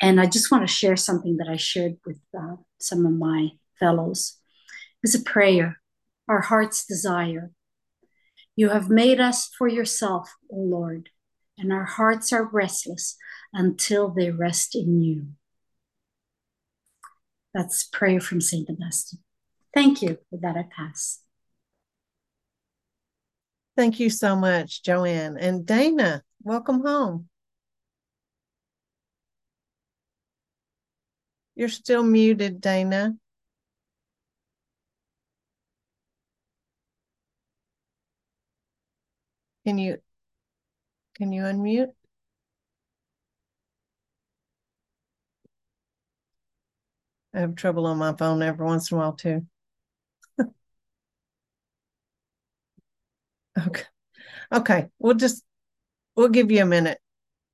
And 0.00 0.20
I 0.20 0.26
just 0.26 0.50
want 0.52 0.66
to 0.66 0.72
share 0.72 0.96
something 0.96 1.38
that 1.38 1.48
I 1.48 1.56
shared 1.56 1.96
with 2.06 2.20
uh, 2.38 2.56
some 2.78 3.06
of 3.06 3.12
my 3.12 3.48
fellows. 3.80 4.38
It's 5.02 5.14
a 5.14 5.22
prayer, 5.22 5.80
our 6.28 6.42
heart's 6.42 6.86
desire. 6.86 7.50
You 8.54 8.68
have 8.68 8.90
made 8.90 9.18
us 9.18 9.48
for 9.58 9.66
yourself, 9.66 10.30
O 10.50 10.56
Lord, 10.58 11.08
and 11.58 11.72
our 11.72 11.84
hearts 11.84 12.32
are 12.32 12.44
restless 12.44 13.16
until 13.52 14.10
they 14.10 14.30
rest 14.30 14.74
in 14.74 15.00
you. 15.00 15.28
That's 17.54 17.84
prayer 17.84 18.20
from 18.20 18.40
St. 18.40 18.68
Augustine. 18.68 19.20
Thank 19.74 20.02
you. 20.02 20.18
With 20.30 20.42
that, 20.42 20.56
I 20.56 20.64
pass. 20.74 21.20
Thank 23.76 24.00
you 24.00 24.10
so 24.10 24.36
much, 24.36 24.82
Joanne. 24.82 25.38
And 25.38 25.64
Dana, 25.64 26.22
welcome 26.42 26.82
home. 26.84 27.28
You're 31.54 31.70
still 31.70 32.02
muted, 32.02 32.60
Dana. 32.60 33.16
Can 39.64 39.78
you 39.78 40.00
can 41.14 41.32
you 41.32 41.42
unmute? 41.44 41.94
I 47.34 47.40
have 47.40 47.56
trouble 47.56 47.84
on 47.86 47.98
my 47.98 48.14
phone 48.16 48.40
every 48.42 48.64
once 48.64 48.90
in 48.90 48.96
a 48.96 49.00
while 49.00 49.12
too. 49.12 49.46
okay. 53.58 53.82
Okay. 54.52 54.86
We'll 54.98 55.14
just 55.14 55.44
we'll 56.16 56.28
give 56.30 56.50
you 56.50 56.62
a 56.62 56.66
minute. 56.66 56.98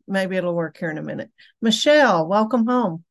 Maybe 0.09 0.37
it'll 0.37 0.55
work 0.55 0.79
here 0.79 0.91
in 0.91 0.99
a 0.99 1.03
minute. 1.03 1.31
Michelle, 1.63 2.29
welcome 2.29 2.67
home. 2.67 3.05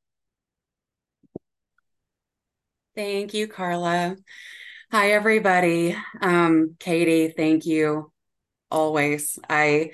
Thank 2.98 3.36
you, 3.36 3.48
Carla. 3.48 4.18
Hi, 4.92 5.12
everybody. 5.12 5.96
Um, 6.20 6.78
Katie, 6.80 7.28
thank 7.28 7.68
you 7.68 8.12
always. 8.72 9.38
I 9.48 9.92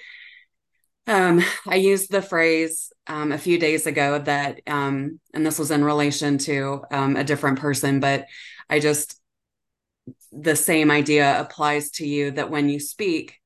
um, 1.05 1.43
I 1.67 1.75
used 1.75 2.09
the 2.09 2.21
phrase 2.21 2.93
um, 3.07 3.33
a 3.33 3.37
few 3.37 3.59
days 3.59 3.87
ago 3.87 4.19
that, 4.19 4.61
um, 4.67 5.19
and 5.33 5.45
this 5.45 5.59
was 5.59 5.69
in 5.69 5.83
relation 5.83 6.37
to 6.37 6.85
um, 6.91 7.17
a 7.17 7.25
different 7.25 7.59
person, 7.59 7.99
but 7.99 8.25
I 8.69 8.79
just, 8.79 9.19
the 10.31 10.55
same 10.55 10.89
idea 10.89 11.41
applies 11.41 11.91
to 11.95 12.07
you 12.07 12.31
that 12.31 12.49
when 12.49 12.69
you 12.69 12.79
speak, 12.79 13.37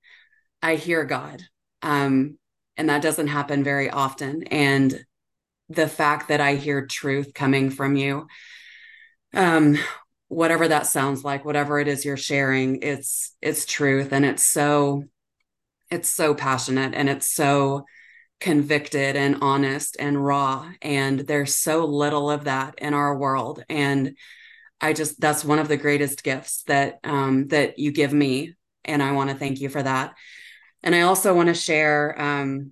I 0.61 0.75
hear 0.75 1.03
God. 1.03 1.41
Um, 1.81 2.37
and 2.77 2.89
that 2.89 3.01
doesn't 3.01 3.25
happen 3.25 3.63
very 3.63 3.89
often. 3.89 4.43
And 4.43 5.03
the 5.67 5.87
fact 5.87 6.27
that 6.27 6.41
I 6.41 6.57
hear 6.57 6.85
truth 6.85 7.33
coming 7.33 7.71
from 7.71 7.95
you 7.95 8.27
um 9.33 9.77
whatever 10.29 10.67
that 10.67 10.87
sounds 10.87 11.23
like 11.23 11.45
whatever 11.45 11.79
it 11.79 11.87
is 11.87 12.03
you're 12.03 12.17
sharing 12.17 12.81
it's 12.81 13.35
it's 13.41 13.65
truth 13.65 14.11
and 14.11 14.25
it's 14.25 14.43
so 14.43 15.03
it's 15.89 16.09
so 16.09 16.33
passionate 16.33 16.93
and 16.93 17.09
it's 17.09 17.33
so 17.33 17.85
convicted 18.39 19.15
and 19.15 19.37
honest 19.41 19.97
and 19.99 20.23
raw 20.23 20.69
and 20.81 21.21
there's 21.21 21.55
so 21.55 21.85
little 21.85 22.29
of 22.29 22.43
that 22.43 22.75
in 22.77 22.93
our 22.93 23.17
world 23.17 23.63
and 23.67 24.15
i 24.79 24.93
just 24.93 25.19
that's 25.19 25.43
one 25.43 25.59
of 25.59 25.67
the 25.67 25.77
greatest 25.77 26.23
gifts 26.23 26.63
that 26.63 26.99
um 27.03 27.47
that 27.47 27.79
you 27.79 27.91
give 27.91 28.13
me 28.13 28.53
and 28.85 29.01
i 29.01 29.11
want 29.11 29.29
to 29.29 29.35
thank 29.35 29.59
you 29.59 29.69
for 29.69 29.81
that. 29.81 30.13
And 30.83 30.93
i 30.93 31.01
also 31.01 31.33
want 31.33 31.47
to 31.47 31.55
share 31.55 32.19
um 32.21 32.71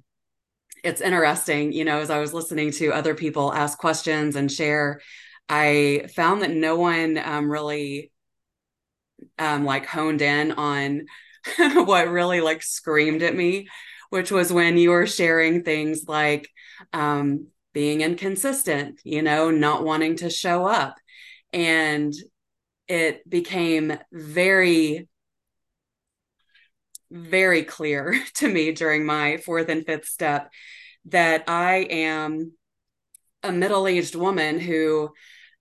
it's 0.83 1.01
interesting 1.01 1.73
you 1.73 1.83
know 1.83 1.99
as 1.99 2.11
i 2.11 2.19
was 2.19 2.33
listening 2.33 2.71
to 2.71 2.93
other 2.93 3.15
people 3.15 3.51
ask 3.51 3.77
questions 3.79 4.35
and 4.35 4.51
share 4.51 5.01
I 5.49 6.07
found 6.15 6.41
that 6.41 6.51
no 6.51 6.75
one 6.75 7.17
um, 7.17 7.49
really 7.49 8.11
um, 9.37 9.65
like 9.65 9.85
honed 9.85 10.21
in 10.21 10.51
on 10.53 11.05
what 11.57 12.09
really 12.09 12.41
like 12.41 12.63
screamed 12.63 13.23
at 13.23 13.35
me, 13.35 13.67
which 14.09 14.31
was 14.31 14.51
when 14.51 14.77
you 14.77 14.91
were 14.91 15.07
sharing 15.07 15.63
things 15.63 16.05
like 16.07 16.49
um, 16.93 17.47
being 17.73 18.01
inconsistent, 18.01 19.01
you 19.03 19.21
know, 19.21 19.51
not 19.51 19.83
wanting 19.83 20.17
to 20.17 20.29
show 20.29 20.65
up. 20.65 20.95
And 21.53 22.13
it 22.87 23.27
became 23.29 23.97
very, 24.11 25.07
very 27.11 27.63
clear 27.63 28.19
to 28.35 28.47
me 28.47 28.71
during 28.71 29.05
my 29.05 29.37
fourth 29.37 29.69
and 29.69 29.85
fifth 29.85 30.05
step 30.05 30.51
that 31.05 31.43
I 31.47 31.87
am 31.89 32.53
a 33.43 33.51
middle 33.51 33.87
aged 33.87 34.15
woman 34.15 34.59
who 34.59 35.11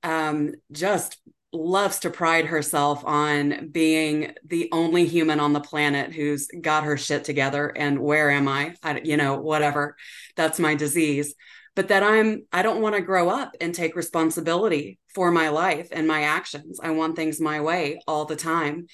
um, 0.04 0.54
just 0.70 1.18
loves 1.52 2.00
to 2.00 2.10
pride 2.10 2.46
herself 2.46 3.04
on 3.04 3.68
being 3.68 4.34
the 4.44 4.68
only 4.72 5.06
human 5.06 5.38
on 5.40 5.52
the 5.52 5.60
planet 5.60 6.12
who's 6.12 6.48
got 6.60 6.84
her 6.84 6.96
shit 6.96 7.24
together 7.24 7.68
and 7.68 7.98
where 7.98 8.30
am 8.30 8.48
I? 8.48 8.74
I 8.82 9.00
you 9.04 9.16
know 9.16 9.36
whatever. 9.36 9.96
That's 10.36 10.58
my 10.58 10.74
disease. 10.74 11.34
But 11.76 11.88
that 11.88 12.02
I'm 12.02 12.46
I 12.52 12.62
don't 12.62 12.82
want 12.82 12.96
to 12.96 13.00
grow 13.00 13.30
up 13.30 13.56
and 13.60 13.74
take 13.74 13.96
responsibility 13.96 14.98
for 15.14 15.30
my 15.30 15.48
life 15.48 15.88
and 15.92 16.06
my 16.06 16.22
actions. 16.22 16.80
I 16.82 16.90
want 16.90 17.16
things 17.16 17.40
my 17.40 17.60
way 17.60 18.00
all 18.06 18.24
the 18.24 18.36
time. 18.36 18.86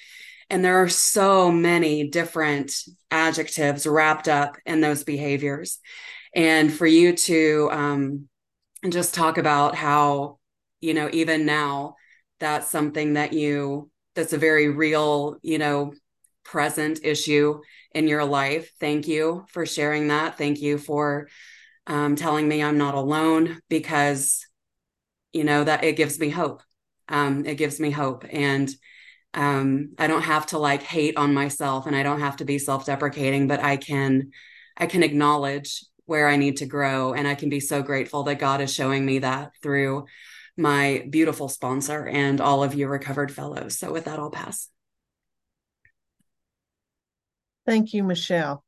And 0.49 0.63
there 0.63 0.83
are 0.83 0.89
so 0.89 1.51
many 1.51 2.09
different 2.09 2.73
adjectives 3.09 3.87
wrapped 3.87 4.27
up 4.27 4.57
in 4.65 4.81
those 4.81 5.03
behaviors. 5.03 5.79
And 6.35 6.71
for 6.71 6.85
you 6.85 7.15
to 7.15 7.69
um, 7.71 8.29
just 8.89 9.13
talk 9.13 9.37
about 9.37 9.75
how 9.75 10.39
you 10.81 10.93
know 10.93 11.09
even 11.13 11.45
now 11.45 11.95
that's 12.39 12.69
something 12.69 13.13
that 13.13 13.33
you 13.33 13.89
that's 14.15 14.33
a 14.33 14.37
very 14.37 14.69
real 14.69 15.37
you 15.41 15.57
know 15.57 15.93
present 16.43 16.99
issue 17.03 17.61
in 17.93 18.07
your 18.07 18.25
life. 18.25 18.71
Thank 18.79 19.07
you 19.07 19.45
for 19.49 19.65
sharing 19.65 20.07
that. 20.07 20.37
Thank 20.37 20.59
you 20.59 20.77
for 20.77 21.29
um, 21.87 22.15
telling 22.15 22.47
me 22.47 22.61
i'm 22.61 22.77
not 22.77 22.93
alone 22.93 23.59
because 23.69 24.45
you 25.33 25.43
know 25.43 25.63
that 25.63 25.83
it 25.83 25.95
gives 25.95 26.19
me 26.19 26.29
hope. 26.29 26.61
Um, 27.09 27.45
it 27.45 27.55
gives 27.55 27.79
me 27.79 27.91
hope. 27.91 28.25
And 28.29 28.69
um, 29.33 29.93
i 29.97 30.07
don't 30.07 30.23
have 30.23 30.45
to 30.47 30.57
like 30.57 30.83
hate 30.83 31.15
on 31.15 31.33
myself 31.33 31.87
and 31.87 31.95
i 31.95 32.03
don't 32.03 32.19
have 32.19 32.37
to 32.37 32.45
be 32.45 32.57
self-deprecating 32.57 33.47
but 33.47 33.63
i 33.63 33.77
can 33.77 34.31
i 34.75 34.85
can 34.85 35.03
acknowledge 35.03 35.85
where 36.05 36.27
i 36.27 36.35
need 36.35 36.57
to 36.57 36.65
grow. 36.65 37.13
And 37.13 37.27
i 37.27 37.35
can 37.35 37.49
be 37.49 37.61
so 37.61 37.81
grateful 37.81 38.23
that 38.23 38.39
god 38.39 38.59
is 38.61 38.73
showing 38.73 39.05
me 39.05 39.19
that 39.19 39.51
through 39.63 40.05
my 40.57 41.05
beautiful 41.09 41.49
sponsor 41.49 42.07
and 42.07 42.39
all 42.41 42.63
of 42.63 42.73
you 42.73 42.87
recovered 42.87 43.31
fellows. 43.31 43.77
So 43.77 43.91
with 43.91 44.05
that, 44.05 44.19
I'll 44.19 44.31
pass. 44.31 44.69
Thank 47.65 47.93
you, 47.93 48.03
Michelle. 48.03 48.63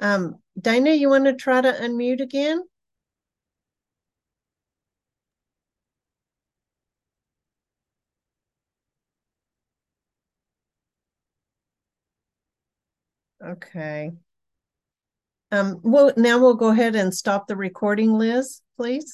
Um, 0.00 0.36
Dana, 0.60 0.90
you 0.92 1.08
want 1.08 1.24
to 1.26 1.34
try 1.34 1.60
to 1.60 1.72
unmute 1.72 2.20
again? 2.20 2.62
Okay. 13.42 14.12
Um, 15.52 15.80
well, 15.82 16.12
now 16.16 16.38
we'll 16.38 16.54
go 16.54 16.68
ahead 16.68 16.96
and 16.96 17.14
stop 17.14 17.46
the 17.46 17.56
recording, 17.56 18.12
Liz, 18.14 18.62
please. 18.76 19.04